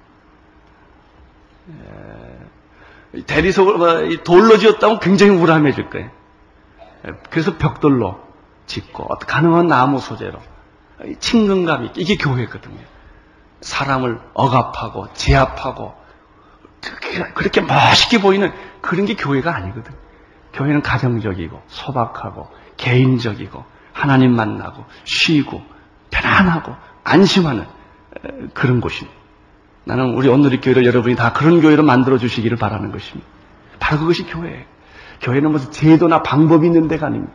대리석을 3.27 3.79
뭐, 3.79 4.17
돌로 4.25 4.59
지었다면 4.59 4.99
굉장히 4.99 5.37
우람해질 5.37 5.89
거예요. 5.89 6.11
그래서 7.31 7.57
벽돌로 7.59 8.19
짓고 8.67 9.07
가능한 9.07 9.69
나무 9.69 10.01
소재로 10.01 10.41
친근감 11.21 11.85
있게 11.87 12.01
이게 12.01 12.17
교회거든요. 12.17 12.79
사람을 13.61 14.21
억압하고 14.35 15.13
제압하고 15.15 15.95
그렇게 17.35 17.61
멋있게 17.61 18.21
보이는 18.21 18.53
그런 18.81 19.07
게 19.07 19.15
교회가 19.15 19.55
아니거든. 19.55 19.93
교회는 20.53 20.83
가정적이고 20.83 21.63
소박하고 21.67 22.49
개인적이고 22.77 23.65
하나님 23.93 24.33
만나고 24.33 24.85
쉬고 25.05 25.63
편안하고 26.11 26.75
안심하는 27.05 27.67
그런 28.53 28.81
곳입니다. 28.81 29.13
나는 29.85 30.15
우리 30.15 30.29
오늘의 30.29 30.61
교회를 30.61 30.87
여러분이 30.87 31.17
다 31.17 31.33
그런 31.33 31.61
교회로 31.61 31.83
만들어 31.83 32.19
주시기를 32.19 32.57
바라는 32.57 32.93
것입니다. 32.93 33.29
바로 33.81 34.01
그것이 34.01 34.25
교회예요. 34.27 34.65
교회는 35.21 35.51
무슨 35.51 35.71
제도나 35.71 36.23
방법이 36.23 36.67
있는 36.67 36.89
데가 36.89 37.07
아닙니다. 37.07 37.33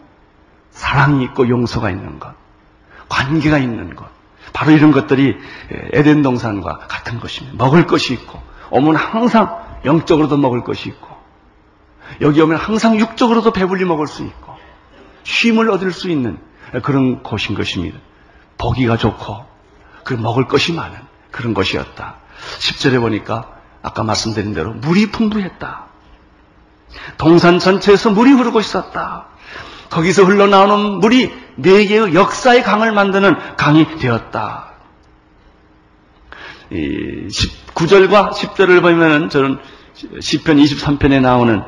사랑이 0.72 1.24
있고 1.26 1.50
용서가 1.50 1.90
있는 1.90 2.20
것, 2.20 2.34
관계가 3.10 3.58
있는 3.58 3.96
것. 3.96 4.08
바로 4.54 4.72
이런 4.72 4.92
것들이 4.92 5.36
에덴 5.92 6.22
동산과 6.22 6.88
같은 6.88 7.20
것입니다. 7.20 7.64
먹을 7.64 7.86
것이 7.86 8.14
있고, 8.14 8.42
오면 8.72 8.96
항상 8.96 9.60
영적으로도 9.86 10.38
먹을 10.38 10.64
것이 10.64 10.90
있고, 10.90 11.08
여기 12.22 12.42
오면 12.42 12.58
항상 12.58 12.98
육적으로도 12.98 13.52
배불리 13.52 13.86
먹을 13.86 14.08
수 14.08 14.24
있고, 14.24 14.56
쉼을 15.24 15.70
얻을 15.70 15.92
수 15.92 16.10
있는 16.10 16.40
그런 16.84 17.22
곳인 17.24 17.56
것입니다. 17.56 18.00
보기가 18.58 18.98
좋고, 18.98 19.46
그 20.04 20.14
먹을 20.14 20.48
것이 20.48 20.74
많은 20.74 20.98
그런 21.32 21.54
것이었다. 21.54 22.16
10절에 22.60 23.00
보니까 23.00 23.52
아까 23.82 24.04
말씀드린 24.04 24.54
대로 24.54 24.74
물이 24.74 25.12
풍부했다. 25.12 25.86
동산 27.18 27.60
전체에서 27.60 28.10
물이 28.10 28.32
흐르고 28.32 28.60
있었다. 28.60 29.28
거기서 29.90 30.24
흘러나오는 30.24 31.00
물이 31.00 31.32
네 31.56 31.86
개의 31.86 32.14
역사의 32.14 32.64
강을 32.64 32.92
만드는 32.92 33.56
강이 33.58 33.98
되었다. 33.98 34.70
이 36.72 37.28
9절과 37.74 38.32
10절을 38.32 38.82
보면은 38.82 39.30
저는 39.30 39.60
시편 40.22 40.58
23편에 40.58 41.22
나오는 41.22 41.64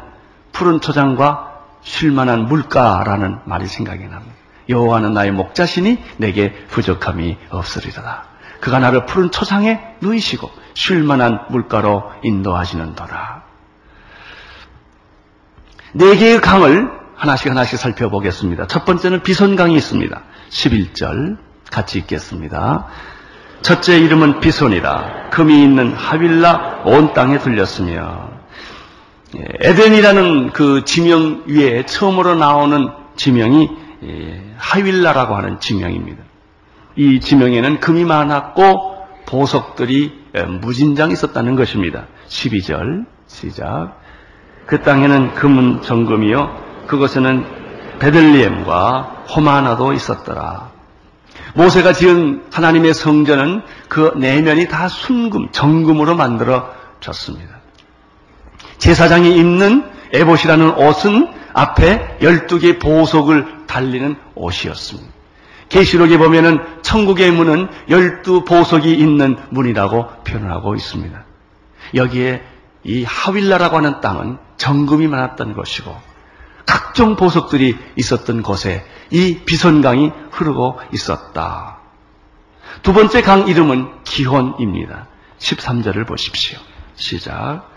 푸른 0.52 0.80
초장과 0.80 1.52
쉴만한 1.82 2.46
물가라는 2.46 3.40
말이 3.46 3.66
생각이 3.66 4.04
납니다. 4.04 4.36
여호와는 4.70 5.14
나의 5.14 5.32
목자시니 5.32 5.98
내게 6.18 6.54
부족함이 6.68 7.38
없으리라. 7.50 8.26
그가 8.60 8.80
나를 8.80 9.06
푸른 9.08 9.32
초장에 9.32 9.80
누이시고 10.02 10.50
쉴만한 10.76 11.48
물가로 11.50 12.12
인도하시는도라. 12.24 13.44
네 15.94 16.16
개의 16.16 16.40
강을 16.40 17.01
하나씩 17.22 17.52
하나씩 17.52 17.78
살펴보겠습니다. 17.78 18.66
첫 18.66 18.84
번째는 18.84 19.22
비손강이 19.22 19.76
있습니다. 19.76 20.24
11절 20.50 21.38
같이 21.70 22.00
읽겠습니다. 22.00 22.88
첫째 23.62 24.00
이름은 24.00 24.40
비손이라 24.40 25.30
금이 25.30 25.62
있는 25.62 25.94
하윌라 25.94 26.82
온 26.86 27.14
땅에 27.14 27.38
들렸으며 27.38 28.32
예, 29.38 29.46
에덴이라는 29.60 30.52
그 30.54 30.84
지명 30.84 31.44
위에 31.46 31.86
처음으로 31.86 32.34
나오는 32.34 32.90
지명이 33.16 33.70
예, 34.04 34.56
하윌라라고 34.58 35.36
하는 35.36 35.60
지명입니다. 35.60 36.24
이 36.96 37.20
지명에는 37.20 37.82
금이 37.82 38.04
많았고 38.04 38.96
보석들이 39.28 40.22
예, 40.38 40.42
무진장 40.42 41.12
있었다는 41.12 41.56
것입니다. 41.56 42.08
12절 42.30 43.06
시작. 43.28 44.02
그 44.66 44.82
땅에는 44.82 45.36
금은 45.36 45.84
정금이요 45.84 46.71
그것에는 46.92 47.46
베들리엠과 48.00 49.26
호마나도 49.34 49.94
있었더라. 49.94 50.72
모세가 51.56 51.94
지은 51.94 52.44
하나님의 52.52 52.94
성전은 52.94 53.62
그 53.88 54.14
내면이 54.18 54.68
다 54.68 54.90
순금, 54.90 55.52
정금으로 55.52 56.16
만들어졌습니다. 56.16 57.62
제사장이 58.78 59.38
입는 59.38 59.90
에봇이라는 60.12 60.72
옷은 60.72 61.32
앞에 61.54 62.18
12개 62.22 62.82
보석을 62.82 63.68
달리는 63.68 64.18
옷이었습니다. 64.36 65.10
계시록에 65.70 66.18
보면은 66.18 66.60
천국의 66.82 67.32
문은 67.32 67.70
열두 67.90 68.44
보석이 68.44 68.94
있는 68.94 69.38
문이라고 69.50 70.24
표현하고 70.26 70.76
있습니다. 70.76 71.24
여기에 71.96 72.44
이 72.84 73.04
하윌라라고 73.06 73.78
하는 73.78 74.02
땅은 74.02 74.38
정금이 74.58 75.08
많았던 75.08 75.54
것이고 75.54 76.11
각종 76.92 77.16
보석들이 77.16 77.78
있었던 77.96 78.44
곳에 78.44 78.86
이 79.12 79.40
비선강이 79.46 80.12
흐르고 80.32 80.78
있었다. 80.94 81.78
두 82.84 82.92
번째 82.92 83.22
강 83.22 83.48
이름은 83.48 84.04
기혼입니다. 84.04 85.08
13절을 85.40 86.06
보십시오. 86.06 86.60
시작. 86.96 87.70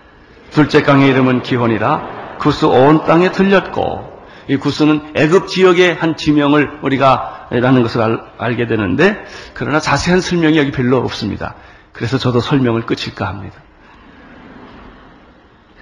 둘째 0.51 0.83
강의 0.83 1.09
이름은 1.11 1.43
기혼이라 1.43 2.39
구스 2.41 2.65
온 2.65 3.05
땅에 3.05 3.31
들렸고 3.31 4.13
이 4.49 4.57
구스는 4.57 5.13
애굽 5.15 5.47
지역의 5.47 5.95
한 5.95 6.17
지명을 6.17 6.81
우리가 6.83 7.49
라는 7.51 7.83
것을 7.85 8.19
알, 8.37 8.57
게 8.57 8.67
되는데 8.67 9.25
그러나 9.55 9.79
자세한 9.79 10.21
설명이 10.21 10.59
여기 10.59 10.73
별로 10.73 10.99
없습니다. 10.99 11.55
그래서 11.93 12.19
저도 12.19 12.41
설명을 12.41 12.85
끝일까 12.85 13.29
합니다. 13.29 13.63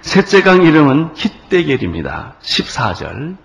셋째 0.03 0.41
강 0.43 0.63
이름은 0.63 1.11
히데겔입니다. 1.15 2.35
14절. 2.41 3.37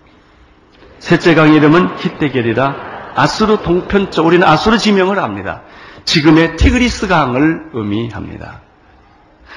셋째 0.99 1.33
강 1.33 1.53
이름은 1.53 1.97
히데겔이라 1.97 2.75
아수르 3.15 3.61
동편쪽 3.63 4.27
우리는 4.27 4.45
아수르 4.45 4.77
지명을 4.77 5.19
압니다. 5.19 5.61
지금의 6.03 6.57
티그리스 6.57 7.07
강을 7.07 7.69
의미합니다. 7.73 8.61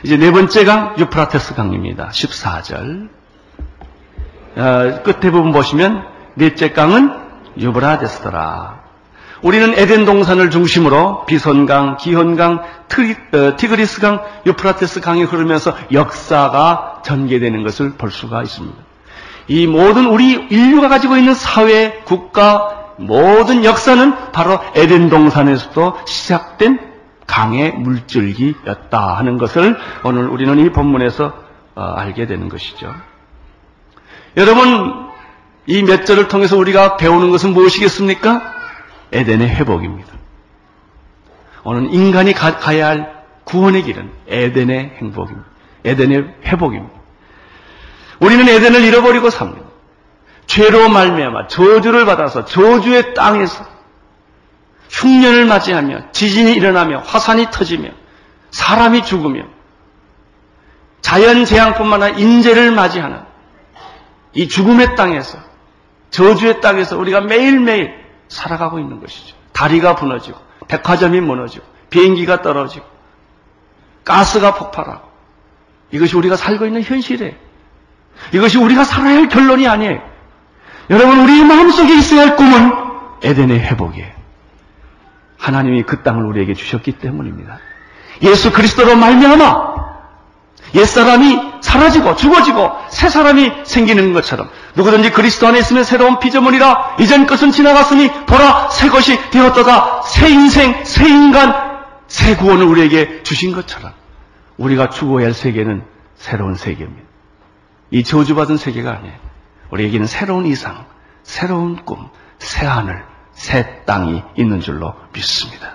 이제 0.04 0.16
네 0.16 0.30
번째 0.30 0.64
강 0.64 0.94
유프라테스 0.96 1.54
강입니다. 1.54 2.08
14절. 2.10 3.08
어, 4.56 5.02
끝에 5.02 5.30
부분 5.32 5.50
보시면 5.52 6.04
넷째 6.34 6.72
강은 6.72 7.12
유브라데스더라. 7.58 8.80
우리는 9.42 9.74
에덴 9.76 10.04
동산을 10.04 10.50
중심으로 10.50 11.26
비손강, 11.26 11.96
기혼강, 11.96 12.58
어, 12.58 13.56
티그리스 13.56 14.00
강, 14.00 14.22
유프라테스 14.46 15.00
강이 15.00 15.24
흐르면서 15.24 15.74
역사가 15.92 16.91
전개되는 17.02 17.62
것을 17.62 17.92
볼 17.94 18.10
수가 18.10 18.42
있습니다. 18.42 18.76
이 19.48 19.66
모든 19.66 20.06
우리 20.06 20.32
인류가 20.32 20.88
가지고 20.88 21.16
있는 21.16 21.34
사회, 21.34 22.00
국가, 22.04 22.94
모든 22.98 23.64
역사는 23.64 24.32
바로 24.32 24.60
에덴 24.74 25.08
동산에서도 25.08 25.98
시작된 26.06 26.92
강의 27.26 27.72
물줄기였다 27.72 29.16
하는 29.16 29.38
것을 29.38 29.76
오늘 30.04 30.28
우리는 30.28 30.58
이 30.64 30.70
본문에서 30.70 31.34
어, 31.74 31.82
알게 31.82 32.26
되는 32.26 32.48
것이죠. 32.48 32.94
여러분, 34.36 35.10
이 35.66 35.82
몇 35.82 36.04
절을 36.04 36.28
통해서 36.28 36.56
우리가 36.56 36.96
배우는 36.96 37.30
것은 37.30 37.52
무엇이겠습니까? 37.52 38.52
에덴의 39.12 39.48
회복입니다. 39.48 40.10
오늘 41.64 41.92
인간이 41.94 42.32
가, 42.32 42.58
가야 42.58 42.88
할 42.88 43.22
구원의 43.44 43.82
길은 43.84 44.10
에덴의 44.28 44.96
행복입니다. 45.00 45.51
에덴의 45.84 46.34
회복입니다. 46.44 47.00
우리는 48.20 48.48
에덴을 48.48 48.82
잃어버리고 48.82 49.30
삽니다. 49.30 49.66
죄로 50.46 50.88
말미암아 50.88 51.48
저주를 51.48 52.04
받아서 52.04 52.44
저주의 52.44 53.14
땅에서 53.14 53.66
흉년을 54.90 55.46
맞이하며 55.46 56.12
지진이 56.12 56.52
일어나며 56.52 56.98
화산이 56.98 57.46
터지며 57.50 57.90
사람이 58.50 59.04
죽으며 59.04 59.44
자연 61.00 61.44
재앙뿐만 61.44 62.02
아니라 62.02 62.18
인재를 62.18 62.70
맞이하는 62.70 63.20
이 64.34 64.48
죽음의 64.48 64.94
땅에서 64.94 65.38
저주의 66.10 66.60
땅에서 66.60 66.98
우리가 66.98 67.22
매일매일 67.22 67.94
살아가고 68.28 68.78
있는 68.78 69.00
것이죠. 69.00 69.34
다리가 69.52 69.96
부러지고 69.96 70.38
백화점이 70.68 71.20
무너지고 71.20 71.64
비행기가 71.90 72.42
떨어지고 72.42 72.86
가스가 74.04 74.54
폭발하고 74.54 75.11
이것이 75.92 76.16
우리가 76.16 76.36
살고 76.36 76.66
있는 76.66 76.82
현실이에요. 76.82 77.32
이것이 78.32 78.58
우리가 78.58 78.84
살아야 78.84 79.16
할 79.16 79.28
결론이 79.28 79.68
아니에요. 79.68 80.00
여러분 80.90 81.20
우리 81.20 81.44
마음속에 81.44 81.94
있어야 81.96 82.22
할 82.22 82.36
꿈은 82.36 82.72
에덴의 83.22 83.60
회복이에요. 83.60 84.10
하나님이 85.38 85.82
그 85.84 86.02
땅을 86.02 86.24
우리에게 86.24 86.54
주셨기 86.54 86.92
때문입니다. 86.92 87.58
예수 88.22 88.52
그리스도로 88.52 88.96
말미암아 88.96 89.72
옛사람이 90.74 91.52
사라지고 91.60 92.16
죽어지고 92.16 92.70
새 92.88 93.08
사람이 93.08 93.52
생기는 93.64 94.12
것처럼 94.14 94.48
누구든지 94.74 95.10
그리스도 95.10 95.46
안에 95.46 95.58
있으면 95.58 95.84
새로운 95.84 96.18
피조물이라 96.18 96.96
이전 97.00 97.26
것은 97.26 97.50
지나갔으니 97.50 98.10
보라 98.26 98.70
새 98.70 98.88
것이 98.88 99.18
되었다가 99.30 100.02
새 100.06 100.30
인생 100.30 100.84
새 100.84 101.08
인간 101.08 101.54
새 102.08 102.36
구원을 102.36 102.64
우리에게 102.66 103.22
주신 103.22 103.52
것처럼 103.52 103.92
우리가 104.62 104.90
추구해야 104.90 105.28
할 105.28 105.34
세계는 105.34 105.84
새로운 106.14 106.54
세계입니다. 106.54 107.02
이 107.90 108.04
저주받은 108.04 108.56
세계가 108.56 108.92
아니에요. 108.92 109.16
우리에게는 109.70 110.06
새로운 110.06 110.46
이상, 110.46 110.86
새로운 111.22 111.84
꿈, 111.84 112.08
새 112.38 112.66
하늘, 112.66 113.04
새 113.32 113.84
땅이 113.84 114.22
있는 114.36 114.60
줄로 114.60 114.94
믿습니다. 115.12 115.74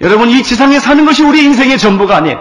여러분, 0.00 0.30
이 0.30 0.42
지상에 0.42 0.78
사는 0.78 1.04
것이 1.04 1.22
우리 1.22 1.44
인생의 1.44 1.78
전부가 1.78 2.16
아니에요. 2.16 2.38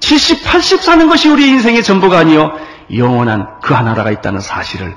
70, 0.00 0.44
80 0.44 0.82
사는 0.82 1.08
것이 1.08 1.28
우리 1.28 1.48
인생의 1.48 1.82
전부가 1.82 2.18
아니요. 2.18 2.52
영원한 2.94 3.60
그 3.62 3.74
하나라가 3.74 4.10
있다는 4.10 4.40
사실을 4.40 4.94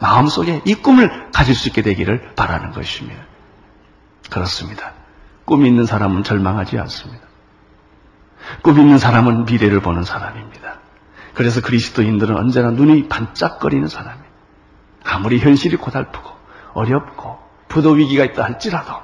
마음속에 0.00 0.62
이 0.64 0.74
꿈을 0.74 1.30
가질 1.32 1.54
수 1.54 1.68
있게 1.68 1.82
되기를 1.82 2.34
바라는 2.34 2.72
것입니다. 2.72 3.22
그렇습니다. 4.30 4.92
꿈 5.44 5.64
있는 5.66 5.86
사람은 5.86 6.24
절망하지 6.24 6.78
않습니다. 6.78 7.27
꿈 8.62 8.78
있는 8.78 8.98
사람은 8.98 9.44
미래를 9.44 9.80
보는 9.80 10.04
사람입니다. 10.04 10.78
그래서 11.34 11.60
그리스도인들은 11.60 12.36
언제나 12.36 12.70
눈이 12.70 13.08
반짝거리는 13.08 13.86
사람이에요. 13.88 14.28
아무리 15.04 15.38
현실이 15.38 15.76
고달프고 15.76 16.30
어렵고 16.74 17.38
부도 17.68 17.90
위기가 17.92 18.24
있다 18.24 18.44
할지라도 18.44 18.94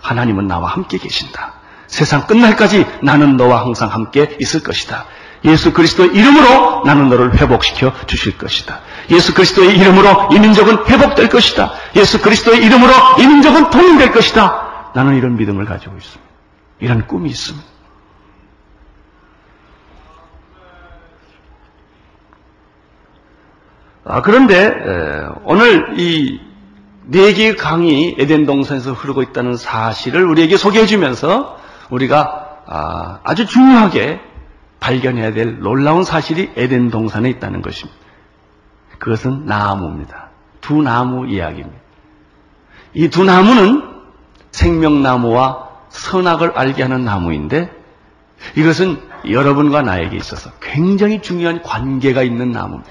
하나님은 0.00 0.46
나와 0.46 0.70
함께 0.70 0.98
계신다. 0.98 1.54
세상 1.86 2.26
끝날까지 2.26 2.86
나는 3.02 3.36
너와 3.36 3.60
항상 3.60 3.92
함께 3.92 4.36
있을 4.40 4.62
것이다. 4.62 5.04
예수 5.44 5.72
그리스도의 5.72 6.14
이름으로 6.14 6.84
나는 6.86 7.08
너를 7.08 7.36
회복시켜 7.36 7.92
주실 8.06 8.38
것이다. 8.38 8.80
예수 9.10 9.34
그리스도의 9.34 9.76
이름으로 9.76 10.28
이 10.32 10.38
민족은 10.38 10.86
회복될 10.86 11.28
것이다. 11.28 11.72
예수 11.96 12.22
그리스도의 12.22 12.64
이름으로 12.64 12.92
이 13.18 13.26
민족은 13.26 13.70
통일될 13.70 14.12
것이다. 14.12 14.92
나는 14.94 15.16
이런 15.16 15.36
믿음을 15.36 15.64
가지고 15.64 15.96
있습니다. 15.96 16.32
이런 16.80 17.06
꿈이 17.06 17.28
있습니다. 17.30 17.71
아, 24.04 24.20
그런데 24.22 24.66
에, 24.66 25.26
오늘 25.44 25.98
이 25.98 26.52
네 27.04 27.32
개의 27.32 27.56
강이 27.56 28.14
에덴 28.18 28.46
동산에서 28.46 28.92
흐르고 28.92 29.22
있다는 29.22 29.56
사실을 29.56 30.24
우리에게 30.24 30.56
소개해 30.56 30.86
주면서 30.86 31.58
우리가 31.90 33.20
아, 33.24 33.34
주 33.34 33.46
중요하게 33.46 34.20
발견해야 34.78 35.32
될 35.32 35.58
놀라운 35.60 36.04
사실이 36.04 36.52
에덴 36.56 36.90
동산에 36.90 37.28
있다는 37.30 37.60
것입니다. 37.62 37.98
그것은 38.98 39.46
나무입니다. 39.46 40.30
두 40.60 40.80
나무 40.80 41.26
이야기입니다. 41.28 41.82
이 42.94 43.08
두 43.08 43.24
나무는 43.24 43.82
생명나무와 44.52 45.68
선악을 45.88 46.52
알게 46.56 46.82
하는 46.82 47.04
나무인데 47.04 47.70
이것은 48.54 49.00
여러분과 49.28 49.82
나에게 49.82 50.16
있어서 50.16 50.50
굉장히 50.60 51.20
중요한 51.20 51.62
관계가 51.62 52.22
있는 52.22 52.52
나무입니다. 52.52 52.90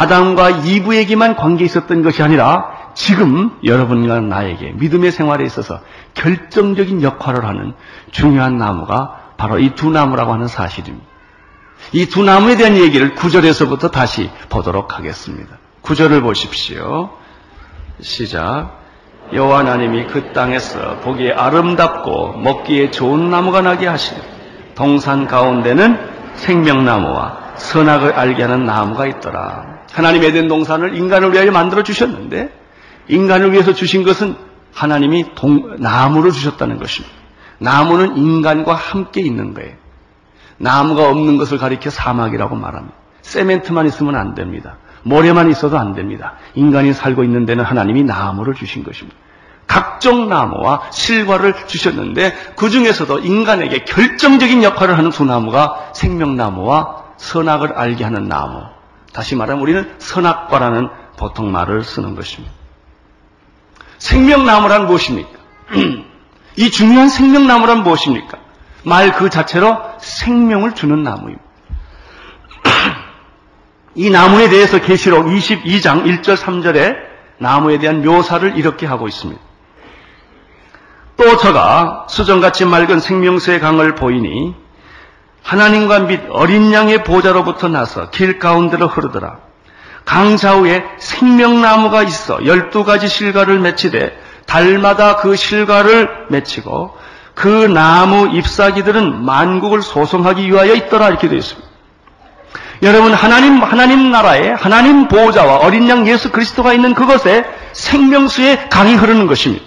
아담과 0.00 0.50
이브에게만 0.50 1.36
관계 1.36 1.64
있었던 1.64 2.02
것이 2.02 2.22
아니라 2.22 2.66
지금 2.94 3.50
여러분과 3.64 4.20
나에게 4.20 4.72
믿음의 4.76 5.10
생활에 5.12 5.44
있어서 5.44 5.80
결정적인 6.14 7.02
역할을 7.02 7.44
하는 7.44 7.74
중요한 8.10 8.56
나무가 8.58 9.32
바로 9.36 9.58
이 9.58 9.70
두 9.74 9.90
나무라고 9.90 10.32
하는 10.32 10.46
사실입니다. 10.48 11.06
이 11.92 12.06
두 12.06 12.24
나무에 12.24 12.56
대한 12.56 12.76
얘기를 12.76 13.14
구절에서부터 13.14 13.90
다시 13.90 14.30
보도록 14.48 14.96
하겠습니다. 14.98 15.58
구절을 15.82 16.22
보십시오. 16.22 17.10
시작. 18.00 18.80
여호와 19.32 19.58
하나님이 19.60 20.06
그 20.06 20.32
땅에서 20.32 20.98
보기에 21.00 21.32
아름답고 21.32 22.38
먹기에 22.38 22.90
좋은 22.92 23.28
나무가 23.30 23.60
나게 23.60 23.86
하시니 23.86 24.20
동산 24.74 25.26
가운데는 25.26 25.98
생명나무와 26.34 27.45
선악을 27.58 28.12
알게 28.12 28.42
하는 28.42 28.64
나무가 28.64 29.06
있더라. 29.06 29.76
하나님 29.92 30.24
에덴 30.24 30.48
동산을 30.48 30.96
인간을 30.96 31.32
위하여 31.32 31.50
만들어 31.50 31.82
주셨는데 31.82 32.52
인간을 33.08 33.52
위해서 33.52 33.72
주신 33.72 34.04
것은 34.04 34.36
하나님이 34.74 35.34
동, 35.34 35.76
나무를 35.78 36.32
주셨다는 36.32 36.78
것입니다. 36.78 37.14
나무는 37.58 38.16
인간과 38.16 38.74
함께 38.74 39.22
있는 39.22 39.54
거예요. 39.54 39.72
나무가 40.58 41.08
없는 41.08 41.38
것을 41.38 41.58
가리켜 41.58 41.90
사막이라고 41.90 42.56
말합니다. 42.56 42.94
세멘트만 43.22 43.86
있으면 43.86 44.16
안 44.16 44.34
됩니다. 44.34 44.76
모래만 45.02 45.50
있어도 45.50 45.78
안 45.78 45.94
됩니다. 45.94 46.34
인간이 46.54 46.92
살고 46.92 47.24
있는 47.24 47.46
데는 47.46 47.64
하나님이 47.64 48.04
나무를 48.04 48.54
주신 48.54 48.84
것입니다. 48.84 49.16
각종 49.66 50.28
나무와 50.28 50.82
실과를 50.90 51.54
주셨는데 51.66 52.34
그 52.56 52.70
중에서도 52.70 53.20
인간에게 53.20 53.84
결정적인 53.84 54.62
역할을 54.62 54.96
하는 54.96 55.10
두 55.10 55.24
나무가 55.24 55.90
생명나무와 55.92 57.05
선악을 57.18 57.72
알게 57.72 58.04
하는 58.04 58.28
나무. 58.28 58.62
다시 59.12 59.34
말하면 59.34 59.62
우리는 59.62 59.94
선악과라는 59.98 60.88
보통 61.16 61.50
말을 61.50 61.84
쓰는 61.84 62.14
것입니다. 62.14 62.54
생명나무란 63.98 64.86
무엇입니까? 64.86 65.30
이 66.56 66.70
중요한 66.70 67.08
생명나무란 67.08 67.82
무엇입니까? 67.82 68.38
말 68.84 69.12
그 69.12 69.30
자체로 69.30 69.78
생명을 69.98 70.74
주는 70.74 71.02
나무입니다. 71.02 71.42
이 73.96 74.10
나무에 74.10 74.48
대해서 74.48 74.80
계시록 74.80 75.26
22장 75.26 76.04
1절 76.04 76.36
3절에 76.36 76.96
나무에 77.38 77.78
대한 77.78 78.02
묘사를 78.04 78.56
이렇게 78.56 78.86
하고 78.86 79.08
있습니다. 79.08 79.40
또 81.16 81.36
저가 81.38 82.06
수정같이 82.10 82.66
맑은 82.66 83.00
생명수의 83.00 83.58
강을 83.60 83.94
보이니 83.94 84.54
하나님과 85.46 86.00
및 86.00 86.22
어린 86.30 86.72
양의 86.72 87.04
보좌로부터 87.04 87.68
나서 87.68 88.10
길 88.10 88.40
가운데로 88.40 88.88
흐르더라. 88.88 89.38
강 90.04 90.36
좌우에 90.36 90.84
생명나무가 90.98 92.02
있어 92.02 92.44
열두 92.44 92.84
가지 92.84 93.08
실과를 93.08 93.60
맺히되 93.60 94.18
달마다 94.46 95.16
그 95.16 95.36
실과를 95.36 96.26
맺히고 96.30 96.96
그 97.34 97.48
나무 97.48 98.28
잎사귀들은 98.36 99.24
만국을 99.24 99.82
소송하기 99.82 100.50
위하여 100.50 100.74
있더라 100.74 101.08
이렇게 101.08 101.28
되어 101.28 101.38
있습니다. 101.38 101.68
여러분 102.82 103.14
하나님 103.14 103.62
하나님 103.62 104.10
나라에 104.10 104.50
하나님 104.50 105.06
보호자와 105.06 105.58
어린 105.58 105.88
양 105.88 106.08
예수 106.08 106.32
그리스도가 106.32 106.72
있는 106.72 106.92
그것에 106.94 107.44
생명수의 107.72 108.68
강이 108.68 108.94
흐르는 108.94 109.28
것입니다. 109.28 109.64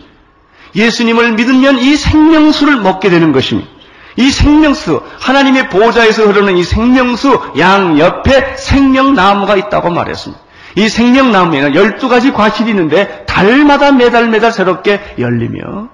예수님을 0.75 1.33
믿으면 1.33 1.79
이 1.79 1.95
생명수를 1.95 2.77
먹게 2.77 3.09
되는 3.09 3.31
것입니다. 3.31 3.78
이 4.19 4.31
생명수, 4.31 5.01
하나님의 5.17 5.69
보좌에서 5.69 6.25
흐르는 6.25 6.57
이 6.57 6.63
생명수 6.65 7.53
양 7.57 7.97
옆에 7.97 8.57
생명나무가 8.57 9.55
있다고 9.55 9.89
말했습니다. 9.91 10.43
이 10.75 10.89
생명나무에는 10.89 11.71
12가지 11.71 12.33
과실이 12.33 12.71
있는데 12.71 13.23
달마다 13.25 13.93
매달 13.93 14.27
매달 14.27 14.51
새롭게 14.51 15.15
열리며 15.17 15.87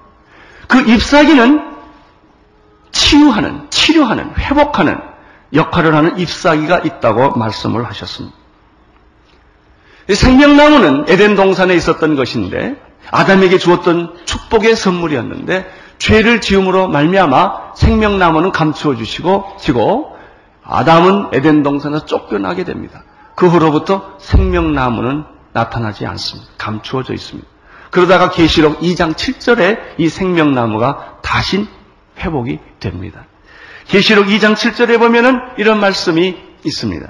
그 0.66 0.80
잎사귀는 0.80 1.76
치유하는, 2.90 3.70
치료하는, 3.70 4.32
회복하는 4.36 4.98
역할을 5.54 5.94
하는 5.94 6.18
잎사귀가 6.18 6.78
있다고 6.78 7.38
말씀을 7.38 7.84
하셨습니다. 7.84 8.36
생명나무는 10.12 11.04
에덴 11.06 11.36
동산에 11.36 11.74
있었던 11.74 12.16
것인데 12.16 12.74
아담에게 13.12 13.58
주었던 13.58 14.16
축복의 14.24 14.74
선물이었는데 14.74 15.85
죄를 15.98 16.40
지음으로 16.40 16.88
말미암아 16.88 17.74
생명나무는 17.76 18.52
감추어 18.52 18.96
주시고 18.96 19.56
지고 19.58 20.16
아담은 20.62 21.28
에덴 21.32 21.62
동산에서 21.62 22.06
쫓겨나게 22.06 22.64
됩니다. 22.64 23.04
그 23.34 23.46
후로부터 23.46 24.16
생명나무는 24.18 25.24
나타나지 25.52 26.06
않습니다. 26.06 26.50
감추어져 26.58 27.14
있습니다. 27.14 27.48
그러다가 27.90 28.30
계시록 28.30 28.80
2장 28.80 29.14
7절에 29.14 29.78
이 29.98 30.08
생명나무가 30.08 31.18
다시 31.22 31.66
회복이 32.18 32.58
됩니다. 32.80 33.24
계시록 33.88 34.26
2장 34.26 34.54
7절에 34.54 34.98
보면은 34.98 35.40
이런 35.56 35.80
말씀이 35.80 36.36
있습니다. 36.64 37.08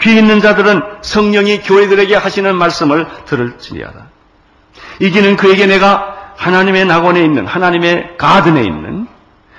귀 0.00 0.16
있는 0.16 0.40
자들은 0.40 0.80
성령이 1.02 1.60
교회들에게 1.60 2.14
하시는 2.14 2.54
말씀을 2.56 3.06
들을지니하다. 3.26 4.08
이기는 5.00 5.36
그에게 5.36 5.66
내가 5.66 6.13
하나님의 6.36 6.84
낙원에 6.86 7.24
있는 7.24 7.46
하나님의 7.46 8.16
가든에 8.18 8.62
있는 8.62 9.06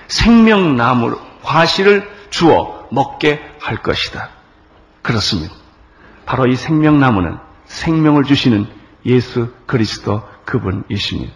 생명나무 0.08 1.18
과실을 1.44 2.10
주어 2.30 2.88
먹게 2.92 3.42
할 3.60 3.78
것이다. 3.78 4.30
그렇습니다. 5.02 5.54
바로 6.26 6.48
이 6.48 6.56
생명나무는 6.56 7.38
생명을 7.66 8.24
주시는 8.24 8.68
예수 9.06 9.52
그리스도 9.66 10.24
그분이십니다. 10.46 11.32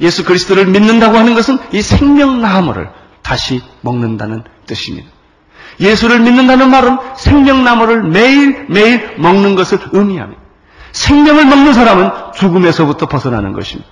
예수 0.00 0.24
그리스도를 0.24 0.66
믿는다고 0.66 1.16
하는 1.16 1.34
것은 1.34 1.58
이 1.72 1.82
생명나무를 1.82 2.90
다시 3.22 3.62
먹는다는 3.82 4.44
뜻입니다. 4.66 5.08
예수를 5.78 6.20
믿는다는 6.20 6.70
말은 6.70 6.98
생명나무를 7.16 8.02
매일매일 8.04 9.16
먹는 9.18 9.54
것을 9.54 9.78
의미합니다. 9.92 10.40
생명을 10.92 11.44
먹는 11.46 11.72
사람은 11.72 12.32
죽음에서부터 12.34 13.06
벗어나는 13.06 13.52
것입니다. 13.52 13.88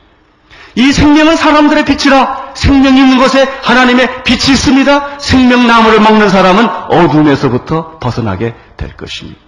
이 0.79 0.93
생명은 0.93 1.35
사람들의 1.35 1.85
빛이라 1.85 2.53
생명이 2.55 3.01
있는 3.01 3.19
곳에 3.19 3.43
하나님의 3.65 4.23
빛이 4.23 4.53
있습니다. 4.53 5.19
생명나무를 5.19 5.99
먹는 5.99 6.29
사람은 6.29 6.69
어둠에서부터 6.89 7.99
벗어나게 7.99 8.55
될 8.77 8.97
것입니다. 8.97 9.41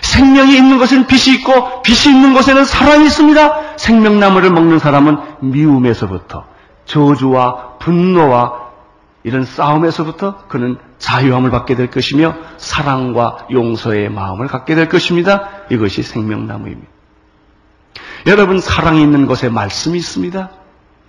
생명이 0.00 0.56
있는 0.56 0.78
곳에는 0.78 1.06
빛이 1.06 1.36
있고 1.36 1.82
빛이 1.82 2.14
있는 2.14 2.32
곳에는 2.32 2.64
사랑이 2.64 3.04
있습니다. 3.04 3.76
생명나무를 3.76 4.50
먹는 4.52 4.78
사람은 4.78 5.18
미움에서부터 5.40 6.46
저주와 6.86 7.76
분노와 7.80 8.70
이런 9.22 9.44
싸움에서부터 9.44 10.46
그는 10.48 10.78
자유함을 10.96 11.50
받게 11.50 11.74
될 11.74 11.90
것이며 11.90 12.34
사랑과 12.56 13.46
용서의 13.52 14.08
마음을 14.08 14.46
갖게 14.46 14.74
될 14.74 14.88
것입니다. 14.88 15.46
이것이 15.70 16.02
생명나무입니다. 16.02 16.88
여러분 18.26 18.60
사랑이 18.60 19.02
있는 19.02 19.26
곳에 19.26 19.50
말씀이 19.50 19.98
있습니다. 19.98 20.50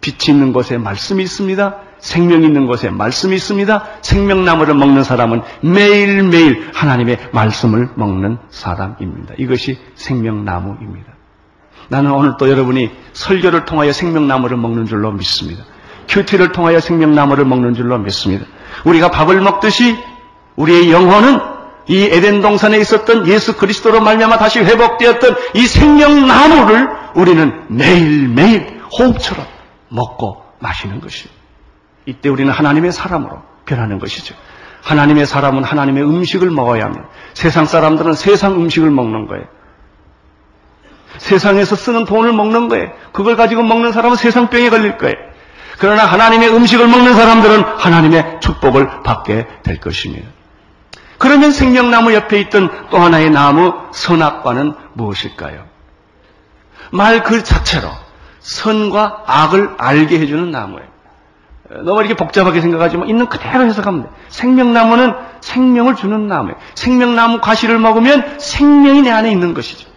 빛이 0.01 0.35
있는 0.35 0.51
곳에 0.51 0.77
말씀이 0.77 1.23
있습니다. 1.23 1.77
생명이 1.99 2.45
있는 2.45 2.65
곳에 2.65 2.89
말씀이 2.89 3.35
있습니다. 3.35 3.85
생명나무를 4.01 4.73
먹는 4.73 5.03
사람은 5.03 5.43
매일매일 5.61 6.69
하나님의 6.73 7.29
말씀을 7.31 7.89
먹는 7.95 8.39
사람입니다. 8.49 9.35
이것이 9.37 9.77
생명나무입니다. 9.95 11.13
나는 11.89 12.11
오늘 12.11 12.33
또 12.39 12.49
여러분이 12.49 12.89
설교를 13.13 13.65
통하여 13.65 13.91
생명나무를 13.91 14.57
먹는 14.57 14.85
줄로 14.85 15.11
믿습니다. 15.11 15.63
큐티를 16.09 16.51
통하여 16.51 16.79
생명나무를 16.79 17.45
먹는 17.45 17.75
줄로 17.75 17.97
믿습니다. 17.99 18.45
우리가 18.85 19.11
밥을 19.11 19.39
먹듯이 19.41 19.95
우리의 20.55 20.91
영혼은 20.91 21.39
이 21.87 22.03
에덴 22.03 22.41
동산에 22.41 22.77
있었던 22.79 23.27
예수 23.27 23.57
그리스도로 23.57 24.01
말미암아 24.01 24.37
다시 24.37 24.59
회복되었던 24.59 25.35
이 25.55 25.67
생명나무를 25.67 26.87
우리는 27.15 27.65
매일매일 27.67 28.81
호흡처럼 28.97 29.45
먹고 29.91 30.43
마시는 30.59 31.01
것이에요. 31.01 31.33
이때 32.05 32.29
우리는 32.29 32.51
하나님의 32.51 32.91
사람으로 32.91 33.41
변하는 33.65 33.99
것이죠. 33.99 34.35
하나님의 34.81 35.25
사람은 35.27 35.63
하나님의 35.63 36.03
음식을 36.03 36.49
먹어야 36.49 36.85
합니다. 36.85 37.07
세상 37.33 37.65
사람들은 37.65 38.13
세상 38.13 38.53
음식을 38.53 38.89
먹는 38.89 39.27
거예요. 39.27 39.45
세상에서 41.17 41.75
쓰는 41.75 42.05
돈을 42.05 42.33
먹는 42.33 42.69
거예요. 42.69 42.91
그걸 43.11 43.35
가지고 43.35 43.63
먹는 43.63 43.91
사람은 43.91 44.15
세상 44.15 44.49
병에 44.49 44.69
걸릴 44.69 44.97
거예요. 44.97 45.15
그러나 45.77 46.05
하나님의 46.05 46.49
음식을 46.55 46.87
먹는 46.87 47.13
사람들은 47.13 47.63
하나님의 47.63 48.39
축복을 48.41 49.03
받게 49.03 49.47
될 49.63 49.79
것입니다. 49.79 50.27
그러면 51.17 51.51
생명나무 51.51 52.13
옆에 52.13 52.39
있던 52.41 52.87
또 52.89 52.97
하나의 52.97 53.29
나무 53.29 53.73
선악과는 53.91 54.73
무엇일까요? 54.93 55.65
말 56.91 57.23
그 57.23 57.43
자체로 57.43 57.89
선과 58.41 59.23
악을 59.25 59.75
알게 59.77 60.19
해주는 60.19 60.51
나무예요. 60.51 60.91
너무 61.83 62.01
이렇게 62.01 62.15
복잡하게 62.15 62.59
생각하지 62.59 62.97
만 62.97 63.07
있는 63.07 63.27
그대로 63.27 63.63
해석하면 63.63 64.03
돼. 64.03 64.09
생명나무는 64.27 65.13
생명을 65.39 65.95
주는 65.95 66.27
나무예요. 66.27 66.57
생명나무 66.75 67.39
과실을 67.39 67.79
먹으면 67.79 68.39
생명이 68.39 69.03
내 69.03 69.11
안에 69.11 69.31
있는 69.31 69.53
것이죠. 69.53 69.89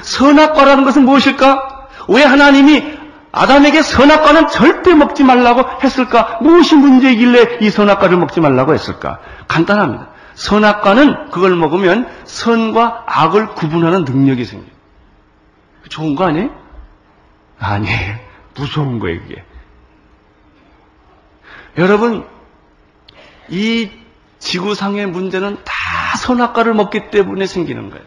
선악과라는 0.00 0.84
것은 0.84 1.04
무엇일까? 1.04 1.88
왜 2.08 2.24
하나님이 2.24 2.98
아담에게 3.30 3.82
선악과는 3.82 4.48
절대 4.48 4.94
먹지 4.94 5.22
말라고 5.22 5.64
했을까? 5.84 6.38
무엇이 6.40 6.74
문제이길래 6.74 7.58
이 7.60 7.70
선악과를 7.70 8.16
먹지 8.16 8.40
말라고 8.40 8.74
했을까? 8.74 9.18
간단합니다. 9.46 10.08
선악과는 10.34 11.30
그걸 11.30 11.54
먹으면 11.54 12.08
선과 12.24 13.04
악을 13.06 13.54
구분하는 13.54 14.04
능력이 14.04 14.44
생겨요. 14.44 14.70
좋은 15.88 16.16
거 16.16 16.24
아니에요? 16.24 16.50
아니에요. 17.58 18.16
무서운 18.54 18.98
거예요, 18.98 19.20
이게. 19.24 19.44
여러분, 21.76 22.26
이 23.48 23.90
지구상의 24.38 25.06
문제는 25.06 25.58
다 25.64 26.16
선악과를 26.18 26.74
먹기 26.74 27.10
때문에 27.10 27.46
생기는 27.46 27.90
거예요. 27.90 28.04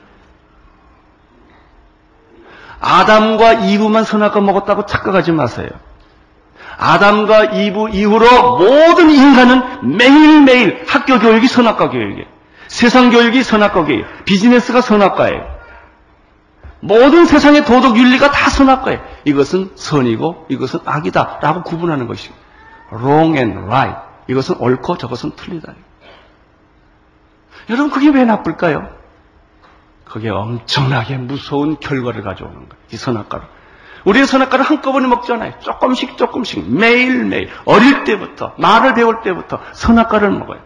아담과 2.79 3.53
이브만 3.53 4.03
선악과 4.03 4.41
먹었다고 4.41 4.85
착각하지 4.85 5.31
마세요. 5.31 5.69
아담과 6.77 7.45
이브 7.45 7.89
이후로 7.89 8.57
모든 8.57 9.11
인간은 9.11 9.97
매일매일 9.97 10.83
학교 10.87 11.19
교육이 11.19 11.47
선악과 11.47 11.89
교육이에요. 11.89 12.25
세상 12.67 13.11
교육이 13.11 13.43
선악과 13.43 13.85
교육이에요. 13.85 14.07
비즈니스가 14.25 14.81
선악과예요. 14.81 15.60
모든 16.81 17.25
세상의 17.25 17.63
도덕 17.65 17.95
윤리가 17.95 18.31
다 18.31 18.49
선악과예요. 18.49 18.99
이것은 19.25 19.71
선이고 19.75 20.47
이것은 20.49 20.81
악이다 20.85 21.39
라고 21.41 21.63
구분하는 21.63 22.07
것이고 22.07 22.33
wrong 22.91 23.37
and 23.37 23.57
right 23.65 23.99
이것은 24.27 24.57
옳고 24.57 24.97
저것은 24.97 25.31
틀리다. 25.35 25.73
여러분 27.69 27.91
그게 27.91 28.09
왜 28.09 28.25
나쁠까요? 28.25 28.89
그게 30.05 30.29
엄청나게 30.29 31.17
무서운 31.17 31.79
결과를 31.79 32.23
가져오는 32.23 32.55
거예요. 32.55 32.83
이 32.91 32.97
선악과를. 32.97 33.45
우리의 34.03 34.25
선악과를 34.25 34.65
한꺼번에 34.65 35.07
먹잖아요. 35.07 35.53
조금씩 35.59 36.17
조금씩 36.17 36.69
매일매일 36.73 37.49
어릴 37.65 38.03
때부터 38.03 38.53
말을 38.57 38.95
배울 38.95 39.21
때부터 39.21 39.61
선악과를 39.73 40.31
먹어요. 40.31 40.59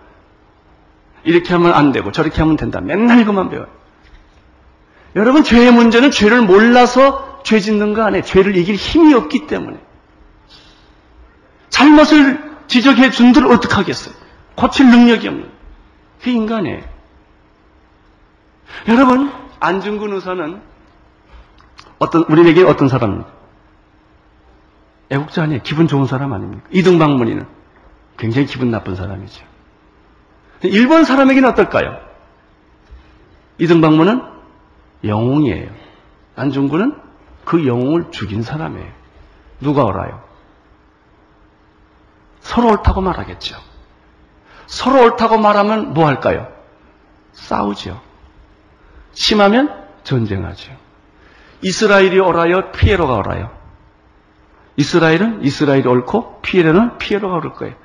이렇게 1.23 1.53
하면 1.53 1.73
안 1.73 1.91
되고 1.91 2.11
저렇게 2.11 2.41
하면 2.41 2.55
된다. 2.55 2.79
맨날 2.79 3.25
그만 3.25 3.49
배워요. 3.49 3.67
여러분 5.15 5.43
죄의 5.43 5.71
문제는 5.71 6.11
죄를 6.11 6.41
몰라서 6.41 7.41
죄 7.43 7.59
짓는 7.59 7.93
거 7.93 8.03
아니에요. 8.03 8.23
죄를 8.23 8.57
이길 8.57 8.75
힘이 8.75 9.13
없기 9.13 9.47
때문에. 9.47 9.79
잘못을 11.69 12.55
지적해 12.67 13.11
준들 13.11 13.45
어떡하겠어요? 13.45 14.13
고칠 14.55 14.89
능력이 14.89 15.27
없는. 15.27 15.49
그 16.21 16.29
인간이에요. 16.29 16.81
여러분, 18.87 19.31
안중근 19.59 20.13
의사는 20.13 20.61
어떤, 21.99 22.23
우리에게 22.23 22.63
어떤 22.63 22.89
사람입니까? 22.89 23.29
애국자 25.11 25.43
아니에요. 25.43 25.61
기분 25.63 25.87
좋은 25.87 26.07
사람 26.07 26.33
아닙니까? 26.33 26.63
이등방문이는 26.71 27.45
굉장히 28.17 28.47
기분 28.47 28.71
나쁜 28.71 28.95
사람이죠. 28.95 29.45
일본 30.63 31.03
사람에게는 31.03 31.49
어떨까요? 31.49 31.99
이등방문은 33.59 34.34
영웅이에요. 35.07 35.69
안중근은 36.35 36.95
그 37.45 37.65
영웅을 37.67 38.11
죽인 38.11 38.41
사람이에요. 38.41 38.91
누가 39.61 39.87
알아요? 39.87 40.23
서로 42.39 42.69
옳다고 42.69 43.01
말하겠죠. 43.01 43.55
서로 44.67 45.03
옳다고 45.03 45.37
말하면 45.37 45.93
뭐 45.93 46.07
할까요? 46.07 46.47
싸우죠. 47.33 48.01
심하면 49.13 49.85
전쟁하죠. 50.03 50.71
이스라엘이 51.61 52.19
옳아요? 52.19 52.71
피에로가 52.71 53.15
옳아요? 53.17 53.51
이스라엘은 54.77 55.43
이스라엘이 55.43 55.87
옳고 55.87 56.41
피에로는 56.41 56.97
피에로가 56.97 57.35
옳을 57.37 57.53
거예요. 57.53 57.75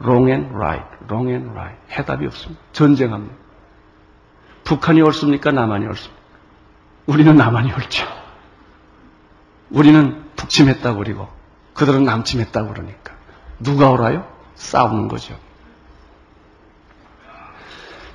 wrong 0.00 0.30
and 0.30 0.54
right, 0.54 0.86
wrong 1.08 1.30
and 1.30 1.50
right. 1.50 1.78
해답이 1.90 2.26
없습니다. 2.26 2.62
전쟁합니다. 2.72 3.34
북한이 4.64 5.02
옳습니까? 5.02 5.52
남한이 5.52 5.86
옳습니까? 5.86 6.17
우리는 7.08 7.34
남한이 7.36 7.72
옳죠. 7.72 8.06
우리는 9.70 10.24
북침했다고 10.36 10.98
그리고 10.98 11.28
그들은 11.72 12.04
남침했다고 12.04 12.68
그러니까. 12.74 13.14
누가 13.58 13.88
옳아요? 13.90 14.30
싸우는 14.56 15.08
거죠. 15.08 15.38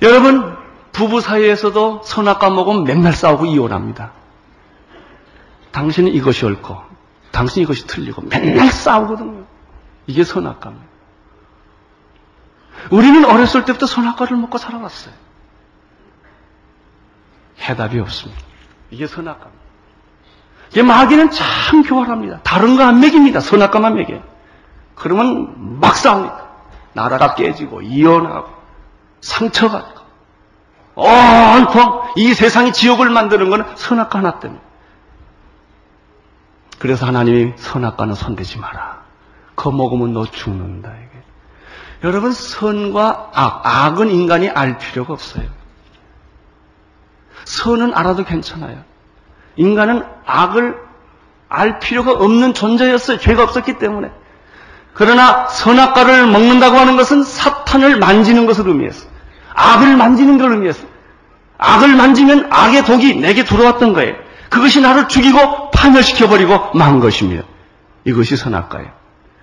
여러분, 0.00 0.56
부부 0.92 1.20
사이에서도 1.20 2.02
선악과 2.04 2.50
먹으면 2.50 2.84
맨날 2.84 3.12
싸우고 3.12 3.46
이혼합니다. 3.46 4.12
당신은 5.72 6.12
이것이 6.12 6.44
옳고, 6.44 6.80
당신이 7.32 7.64
이것이 7.64 7.88
틀리고, 7.88 8.22
맨날 8.22 8.70
싸우거든요. 8.70 9.44
이게 10.06 10.22
선악과입니다. 10.22 10.86
우리는 12.90 13.24
어렸을 13.24 13.64
때부터 13.64 13.86
선악과를 13.86 14.36
먹고 14.36 14.58
살아왔어요. 14.58 15.14
해답이 17.58 17.98
없습니다. 17.98 18.53
이게 18.90 19.06
선악과입니다. 19.06 19.64
이게 20.70 20.82
마귀는 20.82 21.30
참 21.30 21.82
교활합니다. 21.82 22.40
다른 22.42 22.76
거 22.76 22.82
안 22.84 23.00
먹입니다. 23.00 23.40
선악과만 23.40 23.94
먹여요. 23.96 24.22
그러면 24.94 25.78
막 25.80 25.96
싸웁니다. 25.96 26.44
나라가 26.94 27.34
깨지고 27.34 27.82
이혼하고 27.82 28.48
상처받고 29.20 30.00
온통 30.94 32.02
이 32.16 32.34
세상이 32.34 32.72
지옥을 32.72 33.10
만드는 33.10 33.50
것은 33.50 33.64
선악과 33.76 34.20
하나 34.20 34.38
때문에. 34.38 34.60
그래서 36.78 37.06
하나님이 37.06 37.54
선악과는 37.56 38.14
손대지 38.14 38.58
마라. 38.58 39.02
그 39.54 39.68
먹으면 39.68 40.12
너 40.12 40.24
죽는다. 40.26 40.90
이게. 40.90 41.22
여러분, 42.04 42.32
선과 42.32 43.30
악, 43.32 43.62
악은 43.64 44.10
인간이 44.10 44.50
알 44.50 44.76
필요가 44.78 45.12
없어요. 45.14 45.48
선은 47.44 47.94
알아도 47.94 48.24
괜찮아요. 48.24 48.82
인간은 49.56 50.02
악을 50.26 50.76
알 51.48 51.78
필요가 51.78 52.12
없는 52.12 52.54
존재였어요. 52.54 53.18
죄가 53.18 53.44
없었기 53.44 53.78
때문에. 53.78 54.10
그러나 54.92 55.46
선악과를 55.48 56.26
먹는다고 56.26 56.76
하는 56.76 56.96
것은 56.96 57.22
사탄을 57.22 57.98
만지는 57.98 58.46
것을 58.46 58.68
의미했어. 58.68 59.06
악을 59.54 59.96
만지는 59.96 60.38
걸 60.38 60.52
의미했어. 60.52 60.86
악을 61.58 61.94
만지면 61.94 62.48
악의 62.50 62.84
독이 62.84 63.16
내게 63.16 63.44
들어왔던 63.44 63.92
거예요. 63.92 64.14
그것이 64.50 64.80
나를 64.80 65.08
죽이고 65.08 65.70
파멸시켜버리고 65.70 66.72
만 66.74 67.00
것입니다. 67.00 67.44
이것이 68.04 68.36
선악과예요. 68.36 68.90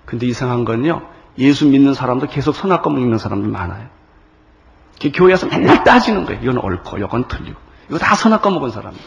근데 0.05 0.25
이상한 0.27 0.65
건요. 0.65 1.01
예수 1.37 1.65
믿는 1.65 1.93
사람도 1.93 2.27
계속 2.27 2.55
선악과 2.55 2.89
먹는 2.89 3.17
사람들 3.17 3.49
많아요. 3.49 3.87
교회에서 5.13 5.47
맨날 5.47 5.83
따지는 5.83 6.25
거예요. 6.25 6.41
이건 6.43 6.57
옳고, 6.59 6.97
이건 6.97 7.27
틀리고. 7.27 7.59
이거 7.89 7.97
다 7.97 8.15
선악과 8.15 8.49
먹은 8.49 8.69
사람이에요. 8.71 9.03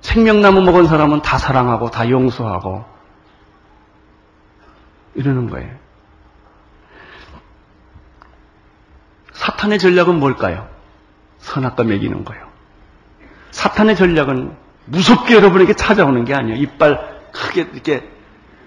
생명나무 0.00 0.60
먹은 0.62 0.86
사람은 0.86 1.22
다 1.22 1.38
사랑하고, 1.38 1.90
다 1.90 2.08
용서하고, 2.08 2.84
이러는 5.14 5.48
거예요. 5.48 5.70
사탄의 9.32 9.78
전략은 9.78 10.18
뭘까요? 10.20 10.68
선악과 11.38 11.84
먹이는 11.84 12.24
거예요. 12.24 12.44
사탄의 13.50 13.96
전략은 13.96 14.56
무섭게 14.86 15.34
여러분에게 15.34 15.74
찾아오는 15.74 16.24
게 16.24 16.34
아니에요. 16.34 16.56
이빨 16.58 17.20
크게 17.32 17.62
이렇게 17.72 18.08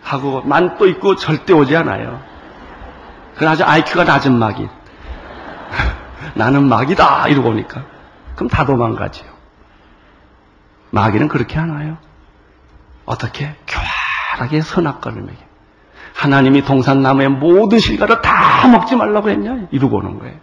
하고 0.01 0.41
만 0.41 0.77
또 0.77 0.87
있고 0.87 1.15
절대 1.15 1.53
오지 1.53 1.75
않아요. 1.75 2.21
그건 3.33 3.49
아주 3.49 3.63
IQ가 3.63 4.03
낮은 4.03 4.37
마귀. 4.37 4.67
나는 6.35 6.67
마귀다 6.67 7.27
이러고 7.27 7.49
오니까 7.49 7.83
그럼 8.37 8.49
다 8.49 8.65
도망가지요. 8.65 9.25
마귀는 10.91 11.27
그렇게 11.27 11.57
하나요? 11.57 11.97
어떻게 13.05 13.55
교활하게 13.67 14.61
선악과를 14.61 15.23
먹여. 15.23 15.35
하나님이 16.13 16.61
동산나무의 16.63 17.29
모든 17.29 17.79
실과를 17.79 18.21
다 18.21 18.67
먹지 18.67 18.95
말라고 18.95 19.29
했냐? 19.31 19.67
이러고 19.71 19.97
오는 19.97 20.19
거예요. 20.19 20.35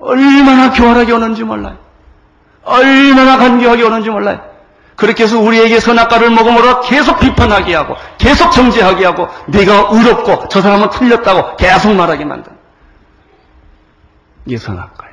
얼마나 0.00 0.72
교활하게 0.72 1.12
오는지 1.12 1.44
몰라요. 1.44 1.78
얼마나 2.64 3.38
간교하게 3.38 3.84
오는지 3.84 4.10
몰라요. 4.10 4.42
그렇게 4.96 5.22
해서 5.22 5.38
우리에게 5.38 5.78
선악과를 5.78 6.30
먹음으로 6.30 6.80
계속 6.80 7.20
비판하게 7.20 7.74
하고 7.76 7.94
계속 8.18 8.50
정죄하게 8.50 9.04
하고 9.04 9.28
네가 9.46 9.90
의롭고 9.92 10.48
저 10.48 10.60
사람은 10.60 10.90
틀렸다고 10.90 11.56
계속 11.56 11.94
말하게 11.94 12.24
만든 12.24 12.52
이게 14.46 14.56
선악과예요. 14.58 15.09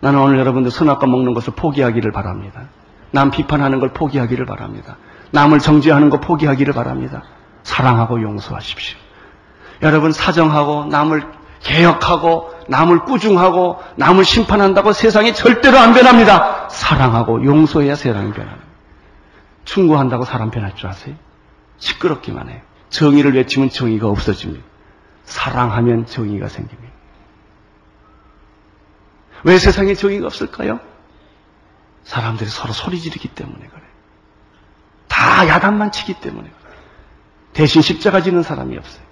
나는 0.00 0.20
오늘 0.20 0.38
여러분들 0.38 0.70
선악과 0.70 1.06
먹는 1.06 1.34
것을 1.34 1.54
포기하기를 1.54 2.12
바랍니다. 2.12 2.68
남 3.10 3.30
비판하는 3.30 3.80
걸 3.80 3.92
포기하기를 3.92 4.46
바랍니다. 4.46 4.96
남을 5.32 5.58
정죄하는 5.58 6.10
거 6.10 6.20
포기하기를 6.20 6.72
바랍니다. 6.72 7.22
사랑하고 7.62 8.22
용서하십시오. 8.22 8.98
여러분 9.82 10.12
사정하고 10.12 10.86
남을 10.86 11.26
개혁하고 11.60 12.52
남을 12.68 13.00
꾸중하고 13.00 13.80
남을 13.96 14.24
심판한다고 14.24 14.92
세상이 14.92 15.34
절대로 15.34 15.78
안 15.78 15.92
변합니다. 15.92 16.68
사랑하고 16.68 17.44
용서해야 17.44 17.94
세상이 17.94 18.32
변합니다. 18.32 18.64
충고한다고 19.64 20.24
사람 20.24 20.50
변할 20.50 20.74
줄 20.76 20.88
아세요? 20.88 21.14
시끄럽기만 21.78 22.48
해요. 22.48 22.60
정의를 22.90 23.34
외치면 23.34 23.70
정의가 23.70 24.08
없어집니다. 24.08 24.64
사랑하면 25.24 26.06
정의가 26.06 26.48
생깁니다. 26.48 26.87
왜 29.44 29.58
세상에 29.58 29.94
정의가 29.94 30.26
없을까요? 30.26 30.80
사람들이 32.04 32.48
서로 32.48 32.72
소리 32.72 33.00
지르기 33.00 33.28
때문에 33.28 33.66
그래요. 33.66 33.88
다 35.08 35.46
야단만 35.46 35.92
치기 35.92 36.20
때문에 36.20 36.48
그래요. 36.48 36.78
대신 37.52 37.82
십자가 37.82 38.22
지는 38.22 38.42
사람이 38.42 38.76
없어요. 38.76 39.02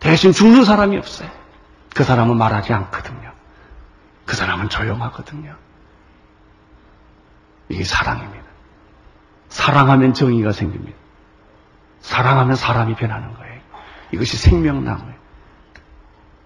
대신 0.00 0.32
죽는 0.32 0.64
사람이 0.64 0.96
없어요. 0.96 1.30
그 1.94 2.04
사람은 2.04 2.36
말하지 2.36 2.72
않거든요. 2.72 3.32
그 4.24 4.36
사람은 4.36 4.68
조용하거든요. 4.68 5.56
이게 7.68 7.84
사랑입니다. 7.84 8.44
사랑하면 9.48 10.14
정의가 10.14 10.52
생깁니다. 10.52 10.96
사랑하면 12.00 12.54
사람이 12.54 12.94
변하는 12.94 13.34
거예요. 13.34 13.60
이것이 14.12 14.36
생명나무예요. 14.36 15.17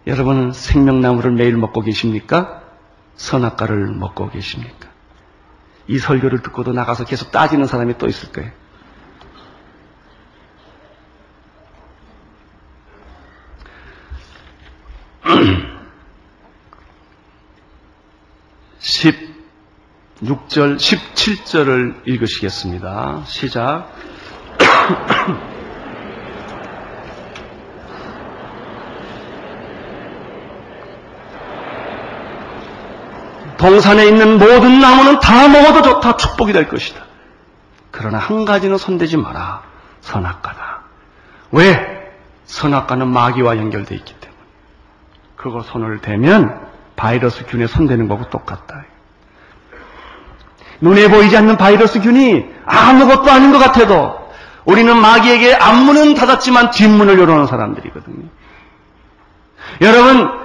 여러분은 0.07 0.53
생명나무를 0.53 1.33
매일 1.33 1.57
먹고 1.57 1.81
계십니까? 1.81 2.62
선악과를 3.17 3.93
먹고 3.93 4.31
계십니까? 4.31 4.88
이 5.87 5.99
설교를 5.99 6.43
듣고도 6.43 6.73
나가서 6.73 7.05
계속 7.05 7.31
따지는 7.31 7.67
사람이 7.67 7.99
또 7.99 8.09
있을 8.09 8.33
거예요. 8.33 8.51
16절, 18.81 20.79
17절을 20.79 22.03
읽으시겠습니다. 22.07 23.23
시작. 23.27 23.93
동산에 33.62 34.07
있는 34.07 34.38
모든 34.38 34.81
나무는 34.81 35.20
다 35.20 35.46
먹어도 35.46 35.83
좋다. 35.83 36.16
축복이 36.16 36.53
될 36.53 36.68
것이다. 36.68 37.01
그러나 37.92 38.18
한 38.18 38.44
가지는 38.44 38.77
손대지 38.77 39.16
마라. 39.16 39.62
선악과다. 40.01 40.81
왜? 41.53 42.11
선악과는 42.44 43.07
마귀와 43.07 43.57
연결되어 43.59 43.96
있기 43.98 44.14
때문에. 44.14 44.40
그거 45.37 45.62
손을 45.62 46.01
대면 46.01 46.61
바이러스 46.96 47.46
균에 47.46 47.68
손대는 47.68 48.09
거고 48.09 48.29
똑같다. 48.31 48.85
눈에 50.81 51.09
보이지 51.09 51.37
않는 51.37 51.57
바이러스 51.57 52.01
균이 52.01 52.44
아무것도 52.66 53.31
아닌 53.31 53.53
것 53.53 53.61
같아도 53.61 54.18
우리는 54.64 54.96
마귀에게 54.96 55.55
앞문은 55.55 56.14
닫았지만 56.14 56.72
뒷문을 56.72 57.16
열어놓은 57.16 57.46
사람들이거든요. 57.46 58.27
여러분, 59.83 60.42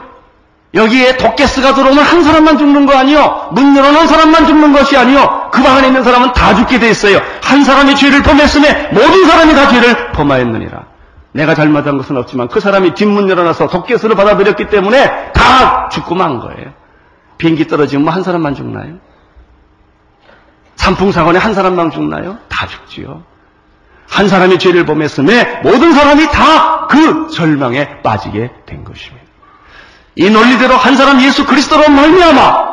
여기에 0.74 1.18
도깨스가 1.18 1.74
들어오면 1.74 2.04
한 2.04 2.24
사람만 2.24 2.58
죽는 2.58 2.86
거 2.86 2.96
아니요. 2.98 3.50
문 3.54 3.76
열어놓은 3.76 4.06
사람만 4.08 4.46
죽는 4.48 4.74
것이 4.74 4.98
아니요. 4.98 5.50
그 5.52 5.64
방 5.64 5.78
안에 5.78 5.88
있는 5.88 6.04
사람은 6.04 6.34
다 6.34 6.54
죽게 6.56 6.80
돼 6.80 6.90
있어요. 6.90 7.20
한 7.42 7.64
사람이 7.64 7.96
죄를 7.96 8.22
범했음에 8.22 8.90
모든 8.92 9.26
사람이 9.26 9.54
다 9.54 9.70
죄를 9.70 10.12
범하였느니라. 10.12 10.84
내가 11.32 11.56
잘못한 11.56 11.98
것은 11.98 12.18
없지만 12.18 12.48
그 12.50 12.60
사람이 12.60 12.94
뒷문 12.96 13.30
열어놔서 13.30 13.68
도깨스를 13.68 14.16
받아들였기 14.16 14.68
때문에 14.68 15.32
다 15.34 15.90
죽고 15.90 16.16
만 16.16 16.40
거예요. 16.40 16.74
비행기 17.38 17.68
떨어지면 17.68 18.04
뭐 18.06 18.14
한 18.14 18.24
사람만 18.24 18.56
죽나요? 18.56 18.96
산풍 20.76 21.12
사건에 21.12 21.40
한 21.40 21.54
사람만 21.54 21.92
죽나요? 21.92 22.38
다 22.50 22.68
죽지요. 22.68 23.24
한 24.10 24.28
사람이 24.28 24.58
죄를 24.60 24.86
범했음에 24.86 25.62
모든 25.64 25.94
사람이 25.94 26.28
다 26.32 26.76
그 26.90 27.28
절망에 27.28 28.02
빠지게 28.02 28.50
된 28.66 28.86
것입니다. 28.86 29.17
이 30.18 30.32
논리대로 30.32 30.76
한 30.76 30.96
사람 30.96 31.22
예수 31.22 31.46
그리스도로 31.46 31.90
말미암아 31.90 32.68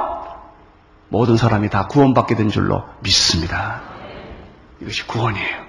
모든 1.11 1.37
사람이 1.37 1.69
다 1.69 1.87
구원받게 1.87 2.37
된 2.37 2.49
줄로 2.49 2.85
믿습니다. 3.01 3.83
이것이 4.81 5.07
구원이에요. 5.07 5.65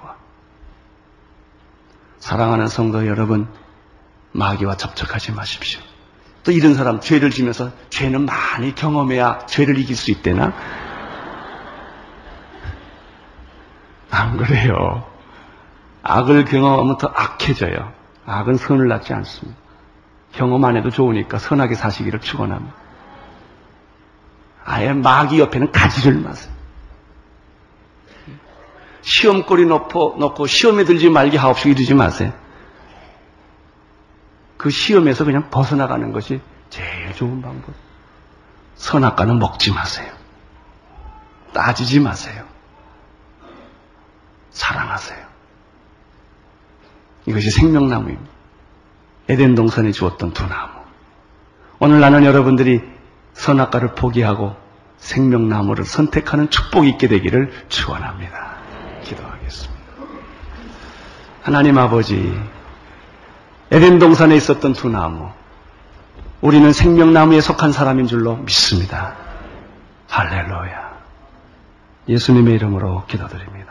구원. 0.00 0.16
사랑하는 2.18 2.68
성도 2.68 3.06
여러분, 3.06 3.46
마귀와 4.32 4.78
접촉하지 4.78 5.32
마십시오. 5.32 5.80
또 6.44 6.50
이런 6.50 6.74
사람 6.74 7.00
죄를 7.00 7.30
지면서 7.30 7.72
죄는 7.90 8.24
많이 8.24 8.74
경험해야 8.74 9.46
죄를 9.46 9.78
이길 9.78 9.96
수 9.96 10.10
있대나? 10.10 10.54
안 14.10 14.36
그래요. 14.38 15.04
악을 16.02 16.46
경험하면 16.46 16.96
더 16.96 17.12
악해져요. 17.14 17.92
악은 18.24 18.56
선을 18.56 18.88
낳지 18.88 19.12
않습니다. 19.12 19.65
경험 20.32 20.64
안 20.64 20.76
해도 20.76 20.90
좋으니까 20.90 21.38
선하게 21.38 21.74
사시기를 21.74 22.20
축원합니다. 22.20 22.74
아예 24.64 24.92
마귀 24.92 25.38
옆에는 25.40 25.72
가지를 25.72 26.20
마세요. 26.20 26.52
시험거리 29.02 29.66
놓고, 29.66 30.16
놓고 30.18 30.46
시험에 30.46 30.84
들지 30.84 31.08
말게 31.08 31.38
하옵시고 31.38 31.70
이러지 31.70 31.94
마세요. 31.94 32.32
그 34.56 34.70
시험에서 34.70 35.24
그냥 35.24 35.48
벗어나가는 35.50 36.12
것이 36.12 36.40
제일 36.70 37.14
좋은 37.14 37.40
방법. 37.40 37.72
선악과는 38.74 39.38
먹지 39.38 39.72
마세요. 39.72 40.12
따지지 41.52 42.00
마세요. 42.00 42.44
사랑하세요. 44.50 45.24
이것이 47.26 47.50
생명나무입니다. 47.50 48.35
에덴 49.28 49.54
동산에 49.54 49.92
주었던 49.92 50.32
두 50.32 50.46
나무. 50.46 50.72
오늘 51.78 52.00
나는 52.00 52.24
여러분들이 52.24 52.82
선악과를 53.34 53.94
포기하고 53.94 54.56
생명나무를 54.98 55.84
선택하는 55.84 56.48
축복이 56.48 56.88
있게 56.90 57.08
되기를 57.08 57.52
축원합니다. 57.68 58.56
기도하겠습니다. 59.04 59.76
하나님 61.42 61.78
아버지, 61.78 62.38
에덴 63.70 63.98
동산에 63.98 64.34
있었던 64.36 64.72
두 64.72 64.88
나무, 64.88 65.28
우리는 66.40 66.72
생명나무에 66.72 67.40
속한 67.40 67.72
사람인 67.72 68.06
줄로 68.06 68.36
믿습니다. 68.36 69.16
할렐루야. 70.08 70.96
예수님의 72.08 72.54
이름으로 72.54 73.04
기도드립니다. 73.06 73.66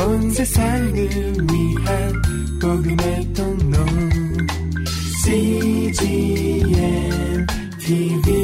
온 0.00 0.30
세상을 0.30 0.94
위한 0.94 2.25
CGM 6.06 7.46
TV 7.82 8.35